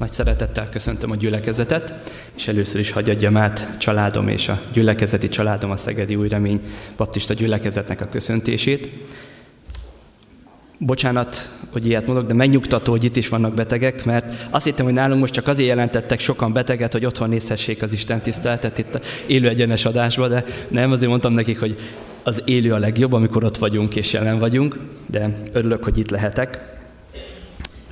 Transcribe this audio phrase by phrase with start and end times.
[0.00, 5.70] Nagy szeretettel köszöntöm a gyülekezetet, és először is hagyjadjam át családom és a gyülekezeti családom
[5.70, 6.60] a Szegedi Új Remény
[6.96, 8.88] Baptista gyülekezetnek a köszöntését.
[10.78, 14.94] Bocsánat, hogy ilyet mondok, de megnyugtató, hogy itt is vannak betegek, mert azt hittem, hogy
[14.94, 19.00] nálunk most csak azért jelentettek sokan beteget, hogy otthon nézhessék az Isten tiszteletet itt a
[19.26, 21.78] élő egyenes adásba, de nem, azért mondtam nekik, hogy
[22.22, 26.78] az élő a legjobb, amikor ott vagyunk és jelen vagyunk, de örülök, hogy itt lehetek.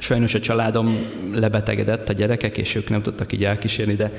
[0.08, 0.96] Sajnos a családom
[1.34, 4.12] lebetegedett, a gyerekek, és ők nem tudtak így elkísérni, de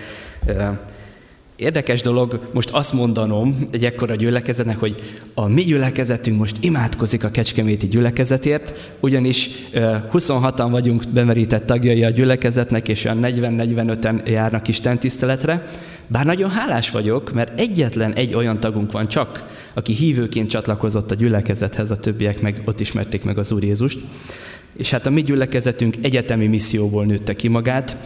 [1.55, 7.29] Érdekes dolog most azt mondanom egy ekkora gyülekezetnek, hogy a mi gyülekezetünk most imádkozik a
[7.29, 15.71] Kecskeméti gyülekezetért, ugyanis 26-an vagyunk bemerített tagjai a gyülekezetnek, és olyan 40-45-en járnak Isten tiszteletre.
[16.07, 21.15] Bár nagyon hálás vagyok, mert egyetlen egy olyan tagunk van csak, aki hívőként csatlakozott a
[21.15, 23.99] gyülekezethez, a többiek meg ott ismerték meg az Úr Jézust.
[24.79, 27.97] És hát a mi gyülekezetünk egyetemi misszióból nőtte ki magát.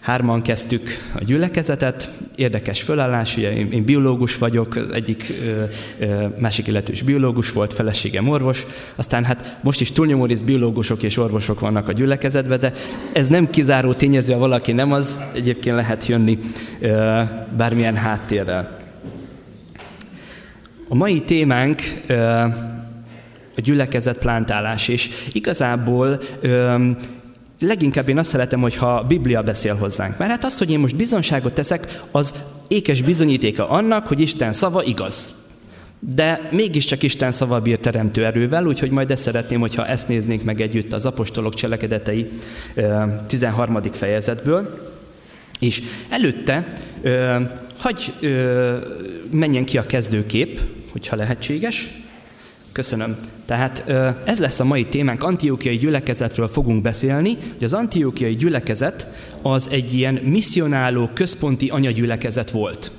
[0.00, 0.82] Hárman kezdtük
[1.14, 5.32] a gyülekezetet, érdekes fölállás, ugye én, biológus vagyok, egyik
[5.98, 11.16] ö, másik illetős biológus volt, feleségem orvos, aztán hát most is túlnyomó rész biológusok és
[11.16, 12.72] orvosok vannak a gyülekezetben, de
[13.12, 16.38] ez nem kizáró tényező, ha valaki nem az, egyébként lehet jönni
[17.56, 18.80] bármilyen háttérrel.
[20.88, 21.82] A mai témánk
[23.56, 26.90] a gyülekezet plántálás, és igazából ö,
[27.60, 30.18] leginkább én azt szeretem, hogyha a Biblia beszél hozzánk.
[30.18, 32.34] Mert hát az, hogy én most bizonságot teszek, az
[32.68, 35.40] ékes bizonyítéka annak, hogy Isten szava igaz.
[35.98, 40.60] De mégiscsak Isten szava bír teremtő erővel, úgyhogy majd ezt szeretném, hogyha ezt néznénk meg
[40.60, 42.30] együtt az apostolok cselekedetei
[43.26, 43.82] 13.
[43.92, 44.90] fejezetből.
[45.58, 46.80] És előtte
[47.76, 48.12] hagy
[49.30, 50.60] menjen ki a kezdőkép,
[50.92, 51.88] hogyha lehetséges.
[52.72, 53.16] Köszönöm.
[53.46, 53.84] Tehát
[54.24, 59.06] ez lesz a mai témánk, antiókiai gyülekezetről fogunk beszélni, hogy az antiókiai gyülekezet
[59.42, 62.90] az egy ilyen misszionáló központi anyagyülekezet volt.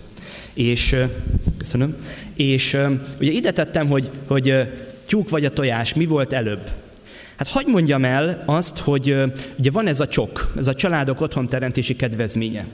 [0.53, 0.95] És,
[1.57, 1.95] köszönöm,
[2.35, 2.77] és
[3.19, 4.53] ugye ide tettem, hogy, hogy
[5.05, 6.69] tyúk vagy a tojás, mi volt előbb?
[7.37, 9.15] Hát hagyd mondjam el azt, hogy
[9.57, 12.65] ugye van ez a csok, ez a családok otthonteremtési kedvezménye.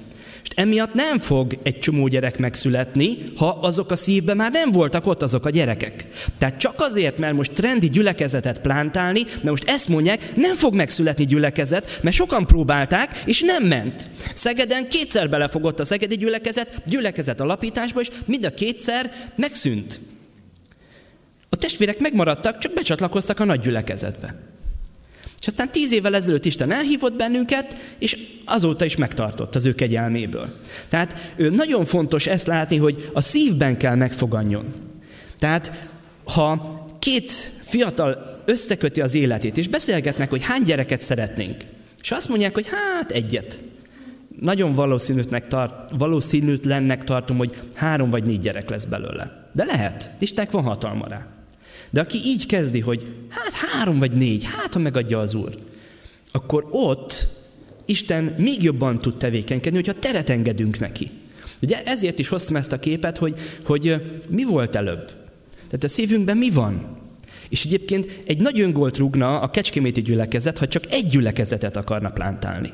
[0.56, 5.22] Emiatt nem fog egy csomó gyerek megszületni, ha azok a szívben már nem voltak ott
[5.22, 6.08] azok a gyerekek.
[6.38, 11.26] Tehát csak azért, mert most trendi gyülekezetet plántálni, mert most ezt mondják, nem fog megszületni
[11.26, 14.08] gyülekezet, mert sokan próbálták, és nem ment.
[14.34, 20.00] Szegeden kétszer belefogott a szegedi gyülekezet, gyülekezet alapításba, és mind a kétszer megszűnt.
[21.50, 24.49] A testvérek megmaradtak, csak becsatlakoztak a nagy gyülekezetbe.
[25.40, 30.56] És aztán tíz évvel ezelőtt Isten elhívott bennünket, és azóta is megtartott az ő kegyelméből.
[30.90, 34.66] Tehát nagyon fontos ezt látni, hogy a szívben kell megfoganjon.
[35.38, 35.88] Tehát
[36.24, 37.32] ha két
[37.64, 41.64] fiatal összeköti az életét, és beszélgetnek, hogy hány gyereket szeretnénk,
[42.02, 43.60] és azt mondják, hogy hát egyet.
[44.40, 49.50] Nagyon valószínűtnek tart, valószínűtlennek tartom, hogy három vagy négy gyerek lesz belőle.
[49.54, 51.28] De lehet, Istennek van hatalma rá.
[51.90, 55.58] De aki így kezdi, hogy hát három vagy négy, hát ha megadja az Úr,
[56.32, 57.28] akkor ott
[57.86, 61.10] Isten még jobban tud tevékenykedni, hogyha teret engedünk neki.
[61.62, 65.06] Ugye ezért is hoztam ezt a képet, hogy, hogy mi volt előbb.
[65.52, 66.98] Tehát a szívünkben mi van?
[67.50, 72.74] És egyébként egy nagy öngolt rúgna a kecskeméti gyülekezet, ha csak egy gyülekezetet akarna plántálni.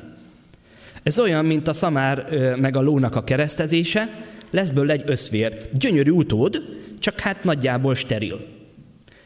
[1.02, 2.28] Ez olyan, mint a szamár
[2.60, 5.68] meg a lónak a keresztezése, lesz belőle egy összvér.
[5.72, 6.62] Gyönyörű utód,
[6.98, 8.55] csak hát nagyjából steril.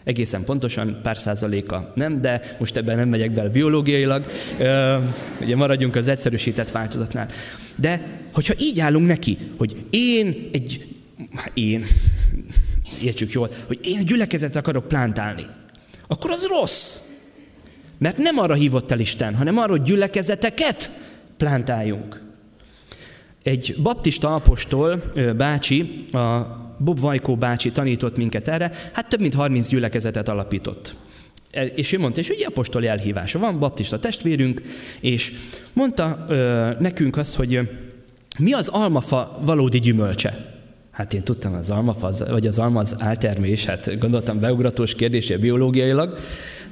[0.05, 4.27] Egészen pontosan pár százaléka nem, de most ebben nem megyek bele biológiailag,
[5.41, 7.28] ugye maradjunk az egyszerűsített változatnál.
[7.77, 8.00] De
[8.33, 10.87] hogyha így állunk neki, hogy én egy,
[11.55, 11.87] én,
[13.03, 15.47] értsük jól, hogy én gyülekezet akarok plántálni,
[16.06, 16.99] akkor az rossz.
[17.99, 20.91] Mert nem arra hívott el Isten, hanem arra, hogy gyülekezeteket
[21.37, 22.21] plántáljunk.
[23.43, 25.03] Egy baptista apostol,
[25.37, 30.94] bácsi, a Bob Vajkó bácsi tanított minket erre, hát több mint 30 gyülekezetet alapított.
[31.50, 34.62] E, és ő mondta, és ugye apostoli elhívása van, baptista testvérünk,
[35.00, 35.32] és
[35.72, 37.71] mondta ö, nekünk azt, hogy
[38.38, 40.59] mi az almafa valódi gyümölcse?
[40.91, 45.36] Hát én tudtam, az almafa, az, vagy az alma az áltermés, hát gondoltam beugratós kérdésé
[45.36, 46.18] biológiailag.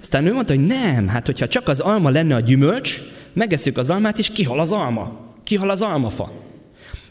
[0.00, 3.00] Aztán ő mondta, hogy nem, hát hogyha csak az alma lenne a gyümölcs,
[3.32, 5.20] megesszük az almát, és kihal az alma.
[5.44, 6.32] Kihal az almafa.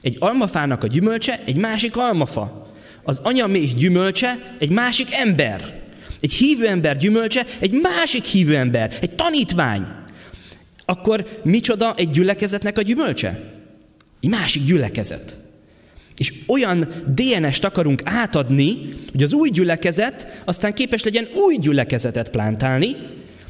[0.01, 2.66] Egy almafának a gyümölcse egy másik almafa
[3.07, 5.81] az anyaméh gyümölcse egy másik ember.
[6.19, 9.86] Egy hívő ember gyümölcse egy másik hívő ember, egy tanítvány.
[10.86, 13.54] Akkor micsoda egy gyülekezetnek a gyümölcse?
[14.21, 15.38] Egy másik gyülekezet.
[16.18, 18.77] És olyan DNS-t akarunk átadni,
[19.12, 22.95] hogy az új gyülekezet aztán képes legyen új gyülekezetet plántálni,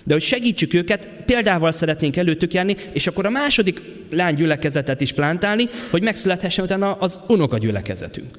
[0.04, 5.70] De hogy segítsük őket, példával szeretnénk előttük járni, és akkor a második lánygyülekezetet is plántálni,
[5.90, 8.38] hogy megszülethessen utána az unokagyülekezetünk.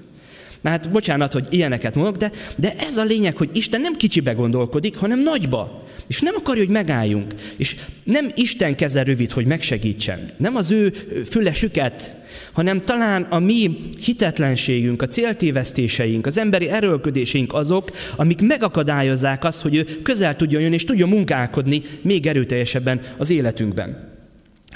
[0.60, 4.32] Na hát bocsánat, hogy ilyeneket mondok, de, de ez a lényeg, hogy Isten nem kicsibe
[4.32, 5.86] gondolkodik, hanem nagyba.
[6.06, 7.34] És nem akarja, hogy megálljunk.
[7.56, 10.30] És nem Isten keze rövid, hogy megsegítsen.
[10.36, 10.92] Nem az ő
[11.30, 12.14] füle süket,
[12.52, 19.74] hanem talán a mi hitetlenségünk, a céltévesztéseink, az emberi erőlködéseink azok, amik megakadályozzák azt, hogy
[19.74, 24.17] ő közel tudjon jönni és tudjon munkálkodni még erőteljesebben az életünkben.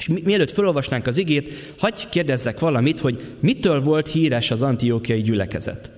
[0.03, 5.91] És mielőtt felolvasnánk az igét, hagyj kérdezzek valamit, hogy mitől volt híres az antiókiai gyülekezet.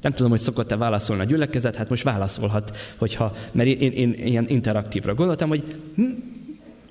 [0.00, 4.26] Nem tudom, hogy szokott-e válaszolni a gyülekezet, hát most válaszolhat, hogyha, mert én, én, én
[4.26, 5.64] ilyen interaktívra gondoltam, hogy
[5.94, 6.02] hm,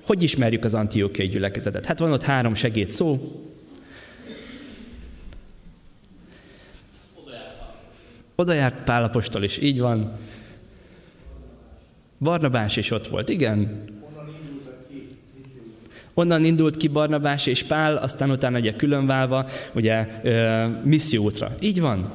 [0.03, 1.85] hogy ismerjük az antiókiai gyülekezetet.
[1.85, 3.19] Hát van ott három segéd szó.
[8.35, 10.11] Oda járt Pálapostól is, így van.
[12.19, 13.87] Barnabás is ott volt, igen.
[16.19, 20.07] Onnan indult ki Barnabás és Pál, aztán utána ugye különválva, ugye
[20.83, 21.55] missziótra.
[21.59, 22.11] Így van.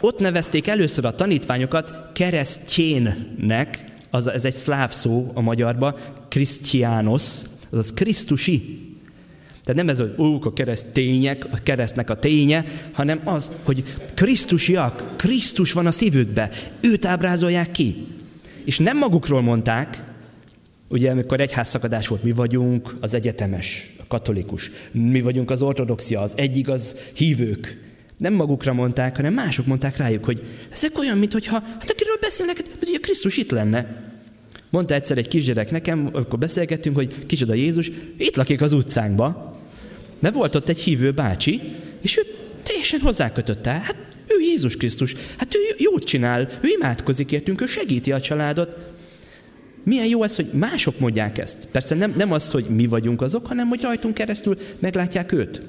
[0.00, 5.98] Ott nevezték először a tanítványokat keresztjénnek, az, ez egy szláv szó a magyarba,
[6.28, 7.22] Krisztiános,
[7.70, 8.78] azaz Krisztusi.
[9.62, 13.84] Tehát nem ez, hogy ó, a kereszt tények, a keresztnek a ténye, hanem az, hogy
[14.14, 16.50] Krisztusiak, Krisztus van a szívükbe,
[16.80, 18.06] őt ábrázolják ki.
[18.64, 20.12] És nem magukról mondták,
[20.94, 26.32] ugye amikor egyházszakadás volt, mi vagyunk az egyetemes, a katolikus, mi vagyunk az ortodoxia, az
[26.36, 27.82] egyigaz hívők.
[28.18, 30.42] Nem magukra mondták, hanem mások mondták rájuk, hogy
[30.72, 34.12] ezek olyan, mintha, hát akiről beszélnek, hát, hogy Krisztus itt lenne.
[34.70, 39.56] Mondta egyszer egy kisgyerek nekem, akkor beszélgettünk, hogy kicsoda Jézus, itt lakik az utcánkba.
[40.18, 41.60] Mert volt ott egy hívő bácsi,
[42.02, 42.22] és ő
[42.62, 43.70] teljesen hozzákötötte.
[43.70, 43.96] Hát
[44.26, 48.93] ő Jézus Krisztus, hát ő jót csinál, ő imádkozik értünk, ő segíti a családot.
[49.84, 51.68] Milyen jó ez, hogy mások mondják ezt.
[51.72, 55.62] Persze nem, nem az, hogy mi vagyunk azok, hanem hogy rajtunk keresztül meglátják őt.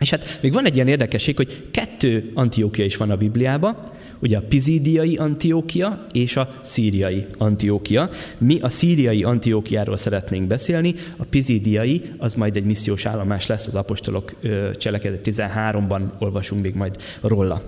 [0.00, 3.76] És hát még van egy ilyen érdekesség, hogy kettő Antiókia is van a Bibliában,
[4.18, 8.10] ugye a pizídiai Antiókia és a szíriai Antiókia.
[8.38, 13.74] Mi a szíriai Antiókiáról szeretnénk beszélni, a pizídiai az majd egy missziós állomás lesz, az
[13.74, 14.34] apostolok
[14.76, 17.62] cselekedet 13-ban olvasunk még majd róla.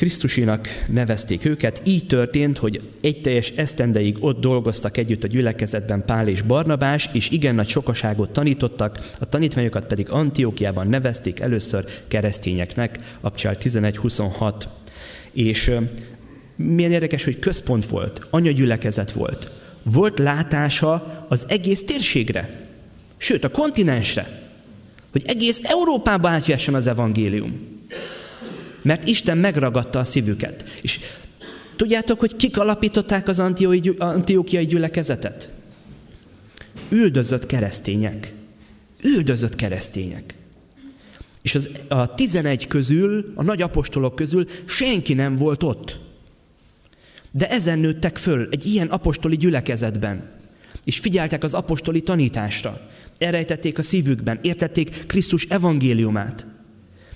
[0.00, 1.80] Krisztusinak nevezték őket.
[1.84, 7.30] Így történt, hogy egy teljes esztendeig ott dolgoztak együtt a gyülekezetben Pál és Barnabás, és
[7.30, 14.54] igen nagy sokaságot tanítottak, a tanítványokat pedig Antiókiában nevezték először keresztényeknek, Abcsál 11.26.
[15.32, 15.72] És
[16.56, 19.50] milyen érdekes, hogy központ volt, anyagyülekezet volt.
[19.82, 22.66] Volt látása az egész térségre,
[23.16, 24.26] sőt a kontinensre,
[25.12, 27.69] hogy egész Európába átjöhessen az evangélium.
[28.82, 30.64] Mert Isten megragadta a szívüket.
[30.82, 30.98] És
[31.76, 33.38] tudjátok, hogy kik alapították az
[33.98, 35.50] antiókiai gyülekezetet?
[36.88, 38.32] Üldözött keresztények.
[39.02, 40.34] Üldözött keresztények.
[41.42, 45.98] És az, a tizenegy közül, a nagy apostolok közül senki nem volt ott.
[47.30, 50.30] De ezen nőttek föl egy ilyen apostoli gyülekezetben.
[50.84, 52.80] És figyeltek az apostoli tanításra.
[53.18, 56.46] Elrejtették a szívükben, értették Krisztus evangéliumát.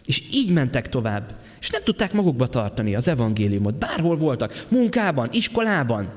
[0.05, 1.35] És így mentek tovább.
[1.65, 3.79] És nem tudták magukba tartani az evangéliumot.
[3.79, 6.09] Bárhol voltak, munkában, iskolában.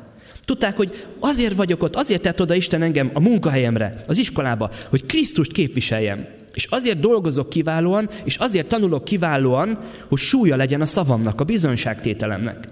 [0.45, 5.05] Tudták, hogy azért vagyok ott, azért tett oda Isten engem a munkahelyemre, az iskolába, hogy
[5.05, 6.27] Krisztust képviseljem.
[6.53, 12.67] És azért dolgozok kiválóan, és azért tanulok kiválóan, hogy súlya legyen a szavamnak, a bizonyságtételemnek.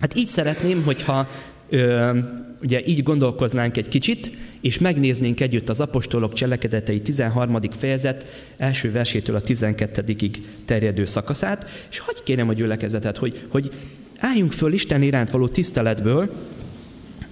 [0.00, 1.28] Hát így szeretném, hogyha
[1.68, 2.18] ö,
[2.62, 4.30] ugye így gondolkoznánk egy kicsit,
[4.64, 7.58] és megnéznénk együtt az apostolok cselekedetei 13.
[7.70, 8.24] fejezet
[8.56, 10.30] első versétől a 12
[10.64, 13.72] terjedő szakaszát, és hagyj kérem a gyülekezetet, hogy, hogy
[14.18, 16.34] álljunk föl Isten iránt való tiszteletből,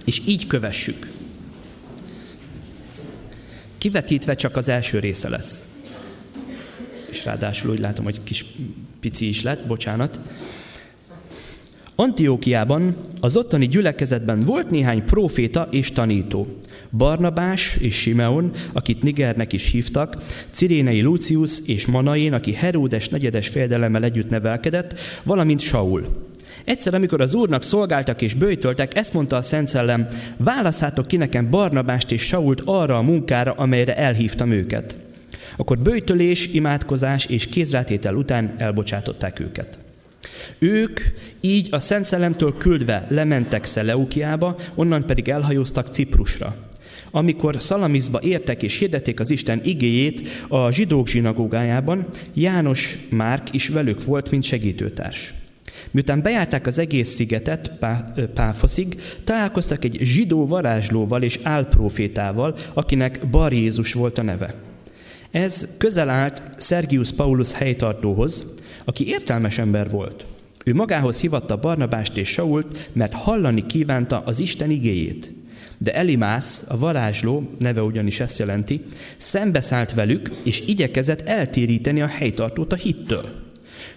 [0.05, 1.07] és így kövessük.
[3.77, 5.67] Kivetítve csak az első része lesz.
[7.09, 8.45] És ráadásul úgy látom, hogy kis
[8.99, 10.19] pici is lett, bocsánat.
[11.95, 16.47] Antiókiában, az ottani gyülekezetben volt néhány próféta és tanító.
[16.91, 20.17] Barnabás és Simeon, akit Nigernek is hívtak,
[20.51, 26.05] Cirénei Lucius és Manaén, aki Heródes negyedes féldelemmel együtt nevelkedett, valamint Saul.
[26.65, 30.07] Egyszer, amikor az úrnak szolgáltak és bőjtöltek, ezt mondta a Szent Szellem,
[30.37, 34.95] válaszátok ki nekem Barnabást és Sault arra a munkára, amelyre elhívtam őket.
[35.57, 39.82] Akkor bőjtölés, imádkozás és kézrátétel után elbocsátották őket.
[40.59, 40.99] Ők
[41.41, 46.55] így a Szent Szellemtől küldve lementek Szeleukiába, onnan pedig elhajóztak Ciprusra.
[47.11, 54.03] Amikor Szalamiszba értek és hirdették az Isten igéjét a zsidók zsinagógájában, János Márk is velük
[54.03, 55.33] volt, mint segítőtárs.
[55.91, 57.71] Miután bejárták az egész szigetet
[58.33, 64.55] Páfoszig, találkoztak egy zsidó varázslóval és álprofétával, akinek Bar Jézus volt a neve.
[65.31, 68.53] Ez közel állt Sergius Paulus helytartóhoz,
[68.85, 70.25] aki értelmes ember volt.
[70.65, 75.31] Ő magához hivatta Barnabást és Sault, mert hallani kívánta az Isten igéjét.
[75.77, 78.81] De Elimász, a varázsló, neve ugyanis ezt jelenti,
[79.17, 83.41] szembeszállt velük, és igyekezett eltéríteni a helytartót a hittől.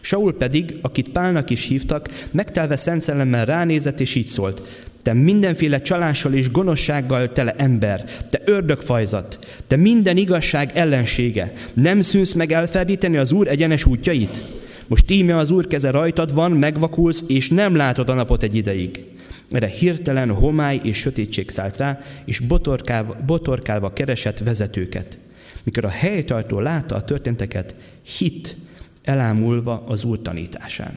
[0.00, 4.62] Saul pedig, akit Pálnak is hívtak, megtelve szent szellemmel ránézett, és így szólt,
[5.02, 12.32] te mindenféle csalással és gonoszsággal tele ember, te ördögfajzat, te minden igazság ellensége, nem szűnsz
[12.32, 14.42] meg elferdíteni az Úr egyenes útjait?
[14.86, 19.04] Most íme az Úr keze rajtad van, megvakulsz, és nem látod a napot egy ideig.
[19.50, 25.18] Erre hirtelen homály és sötétség szállt rá, és botorkálva, botorkálva keresett vezetőket.
[25.64, 27.74] Mikor a helytartó látta a történteket,
[28.18, 28.56] hit
[29.02, 30.94] elámulva az Úr tanításán.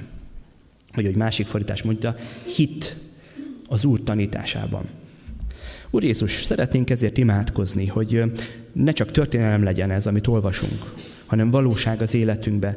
[0.96, 2.16] Vagy hogy másik fordítás mondja,
[2.56, 2.98] hit
[3.68, 4.84] az Úr tanításában.
[5.90, 8.24] Úr Jézus, szeretnénk ezért imádkozni, hogy
[8.74, 10.94] ne csak történelem legyen ez, amit olvasunk,
[11.26, 12.76] hanem valóság az életünkbe.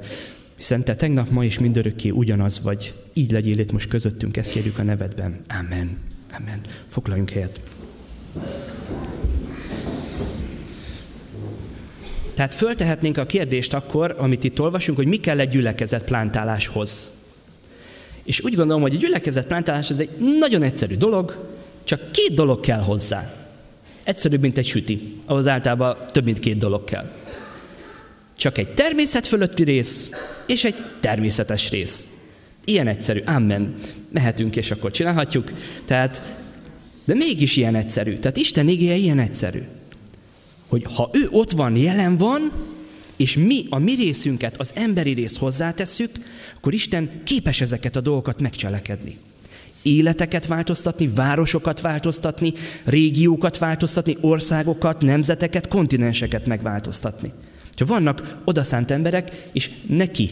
[0.62, 2.94] Hiszen te tegnap, ma és mindörökké ugyanaz vagy.
[3.12, 5.40] Így legyél itt most közöttünk, ezt kérjük a nevedben.
[5.58, 5.98] Amen.
[6.38, 6.60] Amen.
[6.86, 7.60] Foglaljunk helyet.
[12.34, 17.12] Tehát föltehetnénk a kérdést akkor, amit itt olvasunk, hogy mi kell egy gyülekezet plántáláshoz.
[18.22, 21.48] És úgy gondolom, hogy a gyülekezet plántálás ez egy nagyon egyszerű dolog,
[21.84, 23.34] csak két dolog kell hozzá.
[24.04, 25.16] Egyszerűbb, mint egy süti.
[25.26, 27.10] Ahhoz általában több mint két dolog kell.
[28.36, 30.10] Csak egy természet fölötti rész,
[30.46, 32.06] és egy természetes rész.
[32.64, 33.20] Ilyen egyszerű.
[33.20, 33.74] Amen.
[34.12, 35.52] Mehetünk, és akkor csinálhatjuk.
[35.86, 36.36] Tehát,
[37.04, 38.16] de mégis ilyen egyszerű.
[38.16, 39.62] Tehát Isten igéje ilyen egyszerű
[40.72, 42.52] hogy ha ő ott van, jelen van,
[43.16, 46.10] és mi a mi részünket, az emberi részt hozzátesszük,
[46.56, 49.18] akkor Isten képes ezeket a dolgokat megcselekedni.
[49.82, 52.52] Életeket változtatni, városokat változtatni,
[52.84, 57.32] régiókat változtatni, országokat, nemzeteket, kontinenseket megváltoztatni.
[57.76, 60.30] Ha vannak odaszánt emberek, és neki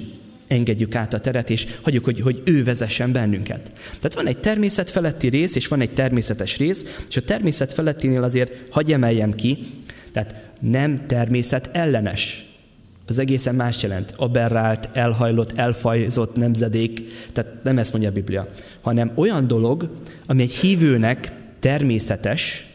[0.50, 3.73] engedjük át a teret, és hagyjuk, hogy, hogy ő vezessen bennünket.
[3.85, 8.23] Tehát van egy természet feletti rész, és van egy természetes rész, és a természet felettinél
[8.23, 9.66] azért hagy emeljem ki,
[10.12, 12.44] tehát nem természet ellenes.
[13.06, 14.12] Az egészen más jelent.
[14.16, 17.02] Aberrált, elhajlott, elfajzott nemzedék.
[17.32, 18.49] Tehát nem ezt mondja a Biblia.
[18.80, 19.88] Hanem olyan dolog,
[20.26, 22.66] ami egy hívőnek természetes,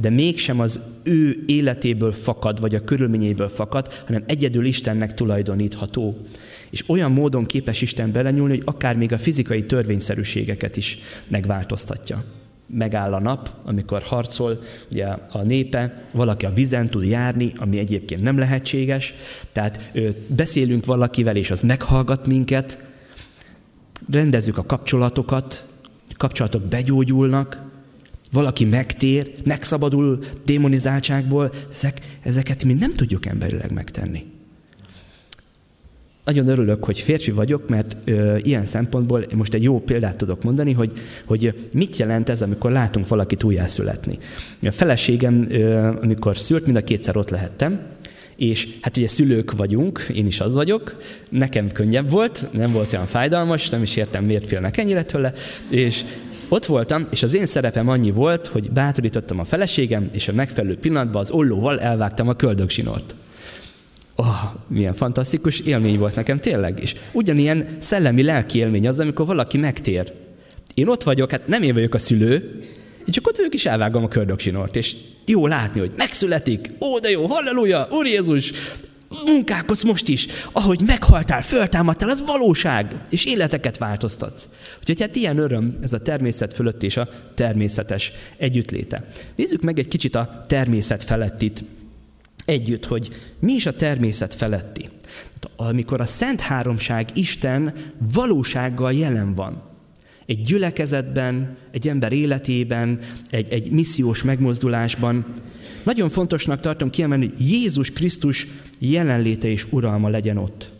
[0.00, 6.18] de mégsem az ő életéből fakad, vagy a körülményéből fakad, hanem egyedül Istennek tulajdonítható.
[6.70, 12.24] És olyan módon képes Isten belenyúlni, hogy akár még a fizikai törvényszerűségeket is megváltoztatja
[12.74, 18.22] megáll a nap, amikor harcol ugye a népe, valaki a vizen tud járni, ami egyébként
[18.22, 19.14] nem lehetséges,
[19.52, 19.92] tehát
[20.26, 22.78] beszélünk valakivel, és az meghallgat minket,
[24.10, 25.68] rendezzük a kapcsolatokat,
[26.16, 27.71] kapcsolatok begyógyulnak,
[28.32, 34.24] valaki megtér, megszabadul démonizáltságból, ezek, ezeket mi nem tudjuk emberileg megtenni
[36.24, 40.72] nagyon örülök, hogy férfi vagyok, mert ö, ilyen szempontból most egy jó példát tudok mondani,
[40.72, 40.92] hogy,
[41.26, 44.18] hogy mit jelent ez, amikor látunk valakit újjászületni.
[44.62, 47.80] A feleségem, ö, amikor szült, mind a kétszer ott lehettem,
[48.36, 50.96] és hát ugye szülők vagyunk, én is az vagyok,
[51.28, 55.32] nekem könnyebb volt, nem volt olyan fájdalmas, nem is értem, miért félnek ennyire tőle,
[55.68, 56.04] és
[56.52, 60.78] ott voltam, és az én szerepem annyi volt, hogy bátorítottam a feleségem, és a megfelelő
[60.78, 63.14] pillanatban az ollóval elvágtam a köldögzsinort
[64.16, 66.78] oh, milyen fantasztikus élmény volt nekem tényleg.
[66.82, 70.12] És ugyanilyen szellemi lelki élmény az, amikor valaki megtér.
[70.74, 72.58] Én ott vagyok, hát nem én vagyok a szülő,
[72.98, 74.94] én csak ott vagyok és elvágom a kördöksinort, és
[75.24, 78.52] jó látni, hogy megszületik, ó, de jó, halleluja, Úr Jézus,
[79.24, 84.48] munkálkodsz most is, ahogy meghaltál, föltámadtál, az valóság, és életeket változtatsz.
[84.80, 89.08] Úgyhogy hát ilyen öröm ez a természet fölött és a természetes együttléte.
[89.36, 91.64] Nézzük meg egy kicsit a természet felettit
[92.44, 94.88] együtt, hogy mi is a természet feletti.
[95.56, 97.74] Amikor a Szent Háromság Isten
[98.12, 99.62] valósággal jelen van,
[100.26, 102.98] egy gyülekezetben, egy ember életében,
[103.30, 105.24] egy, egy missziós megmozdulásban,
[105.82, 108.46] nagyon fontosnak tartom kiemelni, hogy Jézus Krisztus
[108.78, 110.70] jelenléte és uralma legyen ott.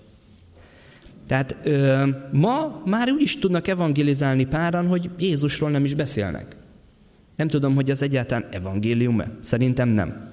[1.26, 6.56] Tehát ö, ma már úgy is tudnak evangelizálni páran, hogy Jézusról nem is beszélnek.
[7.36, 9.30] Nem tudom, hogy az egyáltalán evangélium-e.
[9.40, 10.30] Szerintem nem.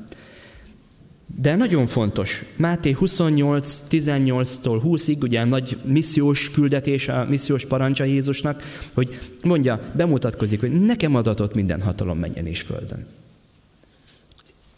[1.36, 8.64] De nagyon fontos, Máté 28, 18-tól 20-ig, ugye nagy missziós küldetés, a missziós parancsa Jézusnak,
[8.94, 13.06] hogy mondja, bemutatkozik, hogy nekem adatott minden hatalom menjen és földön.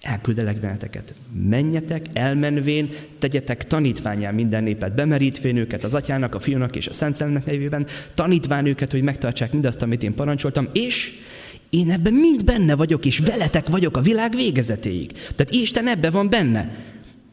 [0.02, 1.14] Elküldelek benneteket.
[1.50, 2.90] Menjetek, elmenvén,
[3.20, 7.88] tegyetek tanítványá minden népet, bemerítvén őket az atyának, a fiúnak és a szent Szellemnek nevében,
[8.16, 11.20] tanítván őket, hogy megtartsák mindazt, amit én parancsoltam, és
[11.70, 15.12] én ebben mind benne vagyok, és veletek vagyok a világ végezetéig.
[15.12, 16.91] Tehát Isten ebbe van benne.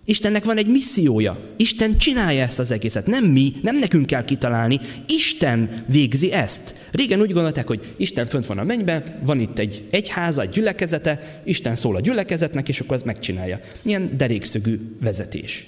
[0.09, 1.45] Istennek van egy missziója.
[1.57, 3.07] Isten csinálja ezt az egészet.
[3.07, 4.81] Nem mi, nem nekünk kell kitalálni.
[5.09, 6.75] Isten végzi ezt.
[6.93, 11.41] Régen úgy gondolták, hogy Isten fönt van a mennyben, van itt egy egyháza, egy gyülekezete,
[11.45, 13.61] Isten szól a gyülekezetnek, és akkor az megcsinálja.
[13.83, 15.67] Ilyen derékszögű vezetés.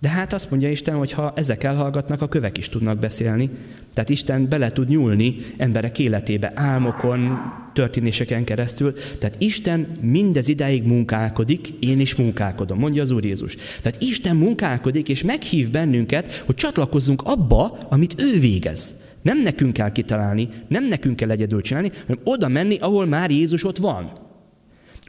[0.00, 3.50] De hát azt mondja Isten, hogy ha ezek elhallgatnak, a kövek is tudnak beszélni.
[3.94, 7.38] Tehát Isten bele tud nyúlni emberek életébe, álmokon,
[7.72, 8.94] történéseken keresztül.
[9.18, 13.56] Tehát Isten mindez idáig munkálkodik, én is munkálkodom, mondja az Úr Jézus.
[13.82, 19.08] Tehát Isten munkálkodik, és meghív bennünket, hogy csatlakozzunk abba, amit ő végez.
[19.22, 23.64] Nem nekünk kell kitalálni, nem nekünk kell egyedül csinálni, hanem oda menni, ahol már Jézus
[23.64, 24.12] ott van.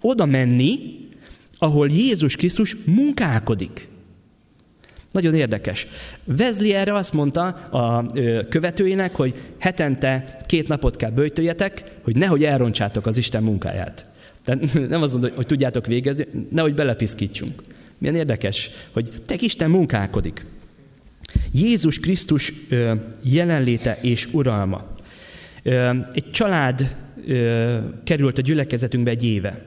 [0.02, 0.80] Oda menni,
[1.58, 3.91] ahol Jézus Krisztus munkálkodik.
[5.12, 5.88] Nagyon érdekes.
[6.24, 8.06] Vezli erre azt mondta a
[8.50, 14.06] követőinek, hogy hetente két napot kell böjtöljetek, hogy nehogy elrontsátok az Isten munkáját.
[14.44, 17.62] Tehát nem az mondja, hogy tudjátok végezni, nehogy belepiszkítsunk.
[17.98, 20.46] Milyen érdekes, hogy te Isten munkálkodik.
[21.54, 22.54] Jézus Krisztus
[23.24, 24.94] jelenléte és uralma.
[26.14, 26.96] Egy család
[28.04, 29.66] került a gyülekezetünkbe egy éve.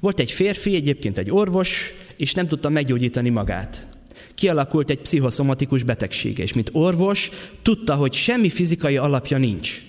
[0.00, 3.86] Volt egy férfi, egyébként egy orvos, és nem tudta meggyógyítani magát
[4.36, 7.30] kialakult egy pszichoszomatikus betegsége, és mint orvos
[7.62, 9.82] tudta, hogy semmi fizikai alapja nincs.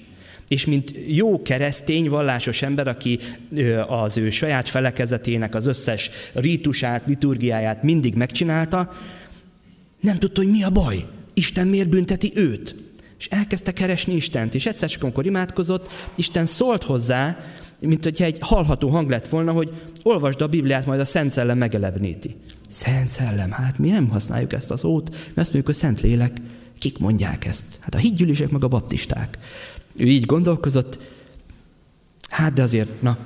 [0.47, 3.19] És mint jó keresztény, vallásos ember, aki
[3.87, 8.93] az ő saját felekezetének az összes rítusát, liturgiáját mindig megcsinálta,
[9.99, 11.05] nem tudta, hogy mi a baj.
[11.33, 12.75] Isten miért bünteti őt?
[13.19, 17.39] És elkezdte keresni Istent, és egyszer csak, amikor imádkozott, Isten szólt hozzá,
[17.79, 19.69] mint hogyha egy hallható hang lett volna, hogy
[20.03, 22.35] olvasd a Bibliát, majd a Szent Szellem megeleveníti.
[22.67, 26.37] Szent Szellem, hát mi nem használjuk ezt a szót, mert azt mondjuk, hogy Szent Lélek,
[26.77, 27.77] kik mondják ezt?
[27.79, 29.37] Hát a hídgyűlések meg a baptisták.
[29.95, 30.99] Ő így gondolkozott,
[32.29, 33.17] hát de azért, na,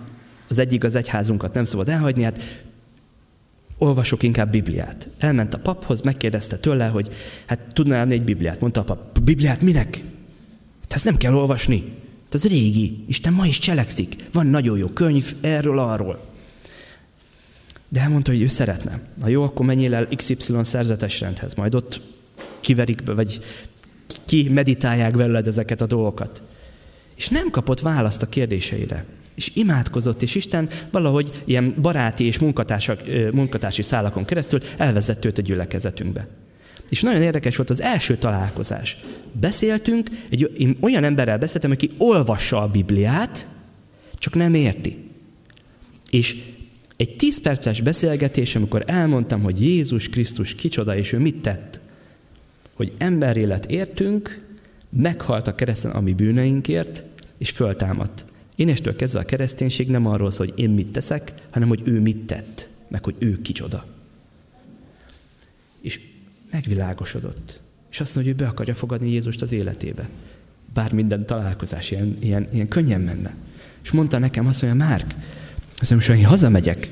[0.48, 2.64] az egyik az egyházunkat nem szabad elhagyni, hát
[3.78, 5.08] olvasok inkább Bibliát.
[5.18, 7.10] Elment a paphoz, megkérdezte tőle, hogy
[7.46, 8.60] hát tudna adni egy Bibliát.
[8.60, 10.04] Mondta a pap, Bibliát minek?
[10.82, 11.84] Hát ezt nem kell olvasni.
[12.24, 13.04] Hát ez régi.
[13.08, 14.16] Isten ma is cselekszik.
[14.32, 16.31] Van nagyon jó könyv erről, arról.
[17.92, 19.00] De elmondta, hogy ő szeretne.
[19.20, 22.02] Na jó, akkor menjél el XY szerzetes rendhez, majd ott
[22.60, 23.42] kiverik vagy
[24.26, 26.42] ki meditálják belőled ezeket a dolgokat.
[27.16, 29.06] És nem kapott választ a kérdéseire.
[29.36, 32.40] És imádkozott, és Isten valahogy ilyen baráti és
[33.32, 36.28] munkatársi szálakon keresztül elvezett őt a gyülekezetünkbe.
[36.90, 38.98] És nagyon érdekes volt az első találkozás.
[39.32, 43.46] Beszéltünk, egy olyan emberrel beszéltem, aki olvassa a Bibliát,
[44.18, 44.98] csak nem érti.
[46.10, 46.36] És
[47.02, 51.80] egy tíz perces beszélgetés, amikor elmondtam, hogy Jézus Krisztus kicsoda, és ő mit tett.
[52.74, 54.46] Hogy emberélet értünk,
[54.90, 57.04] meghalt a kereszten a mi bűneinkért,
[57.38, 58.26] és föltámadt.
[58.56, 62.18] Énestől kezdve a kereszténység nem arról szól, hogy én mit teszek, hanem hogy ő mit
[62.18, 63.86] tett, meg hogy ő kicsoda.
[65.82, 66.00] És
[66.52, 67.60] megvilágosodott.
[67.92, 70.10] És azt mondja, hogy be akarja fogadni Jézust az életébe.
[70.74, 73.36] Bár minden találkozás ilyen, ilyen, ilyen könnyen menne.
[73.84, 75.14] És mondta nekem azt mondja, Márk,
[75.82, 76.90] azt mondja, hogy én hazamegyek,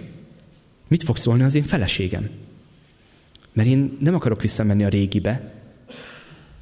[0.88, 2.30] mit fog szólni az én feleségem?
[3.54, 5.54] Mert én nem akarok visszamenni a régibe,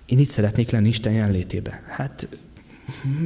[0.06, 1.84] én itt szeretnék lenni Isten jelenlétébe.
[1.88, 2.28] Hát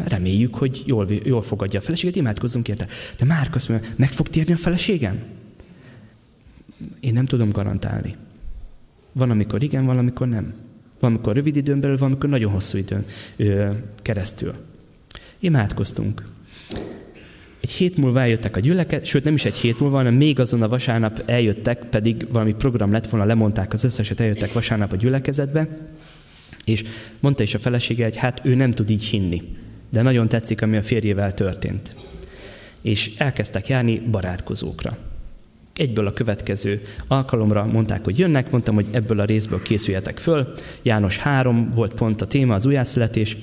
[0.06, 2.88] reméljük, hogy jól, jól fogadja a feleséget, imádkozzunk érte.
[3.18, 5.24] De már azt mondja, meg fog térni a feleségem?
[7.00, 8.16] Én nem tudom garantálni.
[9.12, 10.54] Van, amikor igen, van, amikor nem.
[11.00, 13.70] Van, amikor rövid időn belül, van, amikor nagyon hosszú időn ö,
[14.02, 14.54] keresztül.
[15.40, 16.30] Imádkoztunk.
[17.62, 20.62] Egy hét múlva eljöttek a gyüleket, sőt nem is egy hét múlva, hanem még azon
[20.62, 25.68] a vasárnap eljöttek, pedig valami program lett volna, lemondták az összeset, eljöttek vasárnap a gyülekezetbe,
[26.66, 26.84] és
[27.20, 29.42] mondta is a felesége, hogy hát ő nem tud így hinni,
[29.90, 31.96] de nagyon tetszik, ami a férjével történt.
[32.82, 34.98] És elkezdtek járni barátkozókra.
[35.76, 40.54] Egyből a következő alkalomra mondták, hogy jönnek, mondtam, hogy ebből a részből készüljetek föl.
[40.82, 43.38] János 3 volt pont a téma, az újjászületés,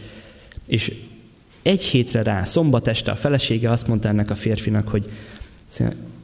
[0.67, 0.93] és
[1.69, 5.05] egy hétre rá, szombat este a felesége azt mondta ennek a férfinak, hogy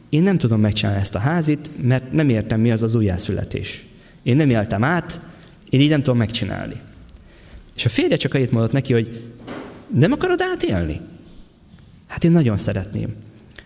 [0.08, 3.84] én nem tudom megcsinálni ezt a házit, mert nem értem, mi az az újjászületés.
[4.22, 5.20] Én nem éltem át,
[5.70, 6.80] én így nem tudom megcsinálni.
[7.76, 9.22] És a férje csak annyit mondott neki, hogy
[9.94, 11.00] nem akarod átélni?
[12.06, 13.14] Hát én nagyon szeretném.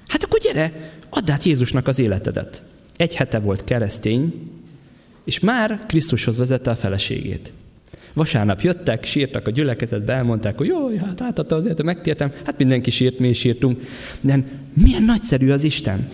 [0.06, 2.62] Hát akkor gyere, add át Jézusnak az életedet.
[2.96, 4.50] Egy hete volt keresztény,
[5.24, 7.52] és már Krisztushoz vezette a feleségét.
[8.18, 12.32] Vasárnap jöttek, sírtak a gyülekezetbe, elmondták, hogy jó, hát átadta azért, megtértem.
[12.44, 13.80] Hát mindenki sírt, mi is sírtunk.
[14.20, 16.08] De milyen nagyszerű az Isten,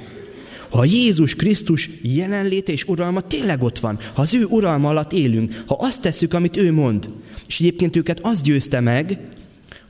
[0.70, 5.62] Ha Jézus Krisztus jelenléte és uralma tényleg ott van, ha az ő uralma alatt élünk,
[5.66, 7.08] ha azt tesszük, amit ő mond,
[7.46, 9.18] és egyébként őket az győzte meg,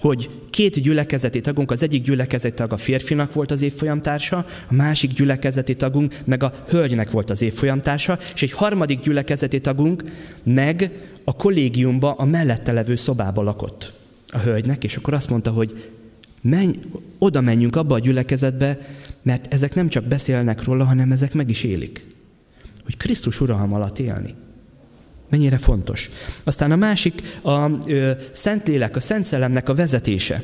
[0.01, 4.37] hogy két gyülekezeti tagunk, az egyik gyülekezeti tag a férfinak volt az évfolyamtársa,
[4.69, 10.05] a másik gyülekezeti tagunk meg a hölgynek volt az évfolyamtársa, és egy harmadik gyülekezeti tagunk
[10.43, 10.91] meg
[11.25, 13.93] a kollégiumba, a mellette levő szobába lakott
[14.29, 15.93] a hölgynek, és akkor azt mondta, hogy
[16.41, 16.79] menj,
[17.19, 18.79] oda menjünk abba a gyülekezetbe,
[19.23, 22.05] mert ezek nem csak beszélnek róla, hanem ezek meg is élik.
[22.85, 24.35] Hogy Krisztus uralm alatt élni.
[25.31, 26.11] Mennyire fontos.
[26.45, 30.43] Aztán a másik a ö, Szentlélek, a Szent Szellemnek a vezetése.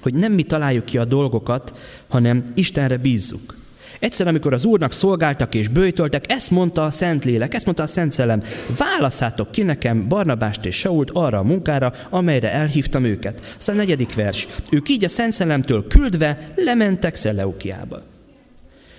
[0.00, 1.74] Hogy nem mi találjuk ki a dolgokat,
[2.08, 3.56] hanem Istenre bízzuk.
[3.98, 8.12] Egyszer, amikor az Úrnak szolgáltak és bőjtöltek, ezt mondta a Szentlélek, ezt mondta a Szent
[8.12, 8.42] Szellem,
[8.78, 13.54] válaszátok ki nekem Barnabást és Sault arra a munkára, amelyre elhívtam őket.
[13.58, 14.46] Aztán a negyedik vers.
[14.70, 18.02] Ők így a Szent Szellemtől küldve lementek Szeleukiába.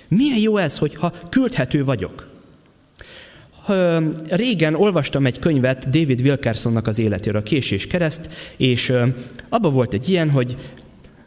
[0.08, 2.28] Milyen jó ez, hogyha küldhető vagyok.
[4.30, 8.94] Régen olvastam egy könyvet David Wilkersonnak az életéről, a Késés kereszt, és
[9.50, 10.58] abban volt egy ilyen, hogy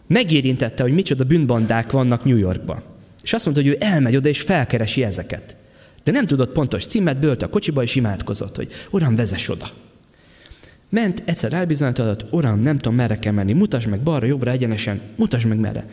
[0.06, 2.91] megérintette, hogy micsoda bűnbandák vannak New Yorkban.
[3.22, 5.56] És azt mondta, hogy ő elmegy oda és felkeresi ezeket.
[6.04, 9.70] De nem tudott pontos címet, bölt a kocsiba és imádkozott, hogy Uram, vezess oda.
[10.88, 15.46] Ment, egyszer elbizonyított, Uram, nem tudom, merre kell menni, mutasd meg balra, jobbra, egyenesen, mutasd
[15.46, 15.86] meg merre.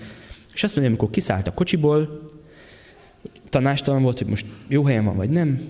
[0.54, 2.26] És azt mondja, amikor kiszállt a kocsiból,
[3.50, 5.62] tanástalan volt, hogy most jó helyen van, vagy nem,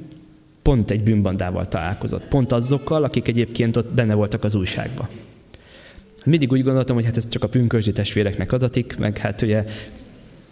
[0.62, 2.24] pont egy bűnbandával találkozott.
[2.24, 5.08] Pont azokkal, akik egyébként ott benne voltak az újságban.
[6.26, 9.66] Mindig úgy gondoltam, hogy hát ez csak a pünkösdi testvéreknek adatik, meg hát ugye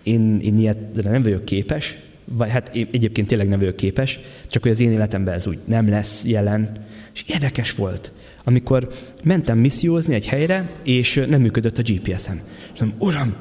[0.07, 4.61] én, én ilyetre nem vagyok képes, vagy hát én egyébként tényleg nem vagyok képes, csak
[4.61, 6.85] hogy az én életemben ez úgy nem lesz jelen.
[7.13, 8.11] És érdekes volt,
[8.43, 8.87] amikor
[9.23, 12.39] mentem missziózni egy helyre, és nem működött a GPS-em.
[12.73, 13.35] És mondom, uram,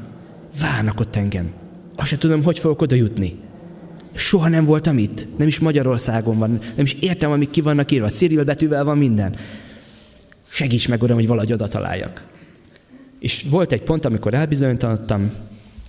[0.61, 1.52] várnak ott engem.
[1.96, 3.33] Azt sem tudom, hogy fogok oda jutni.
[4.14, 8.09] Soha nem voltam itt, nem is Magyarországon van, nem is értem, amik ki vannak írva,
[8.09, 9.35] Cyril betűvel van minden.
[10.48, 12.26] Segíts meg, uram, hogy valahogy oda találjak.
[13.18, 15.33] És volt egy pont, amikor elbizonyítottam,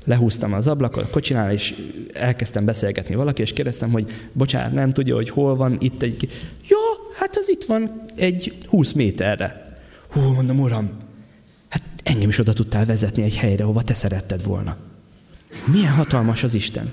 [0.08, 1.76] lehúztam az ablakot a kocsinál, és
[2.14, 6.30] elkezdtem beszélgetni valaki, és kérdeztem, hogy bocsánat, nem tudja, hogy hol van itt egy...
[6.68, 6.78] Jó,
[7.16, 9.78] hát az itt van egy 20 méterre.
[10.10, 10.90] Hú, mondom, uram,
[11.70, 14.78] hát engem is oda tudtál vezetni egy helyre, hova te szeretted volna.
[15.66, 16.92] Milyen hatalmas az Isten.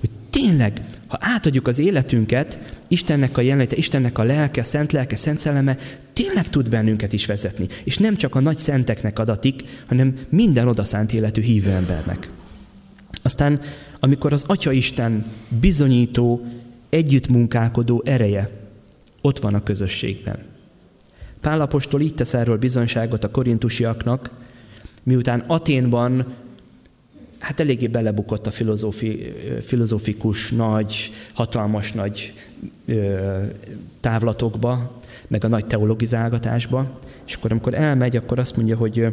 [0.00, 5.38] Hogy tényleg, ha átadjuk az életünket, Istennek a jelenléte, Istennek a lelke, szent lelke, szent
[5.38, 5.76] szelleme
[6.12, 7.66] tényleg tud bennünket is vezetni.
[7.84, 12.28] És nem csak a nagy szenteknek adatik, hanem minden odaszánt életű hívő embernek.
[13.22, 13.60] Aztán,
[14.00, 16.44] amikor az Atya Isten bizonyító,
[16.88, 18.50] együttmunkálkodó ereje
[19.20, 20.38] ott van a közösségben.
[21.40, 24.30] Pálapostól így tesz erről bizonyságot a korintusiaknak,
[25.02, 26.24] miután Aténban
[27.38, 32.34] hát eléggé belebukott a filozófi, filozófikus, nagy, hatalmas nagy
[32.86, 33.38] ö,
[34.00, 39.06] távlatokba, meg a nagy teologizálgatásba, és akkor amikor elmegy, akkor azt mondja, hogy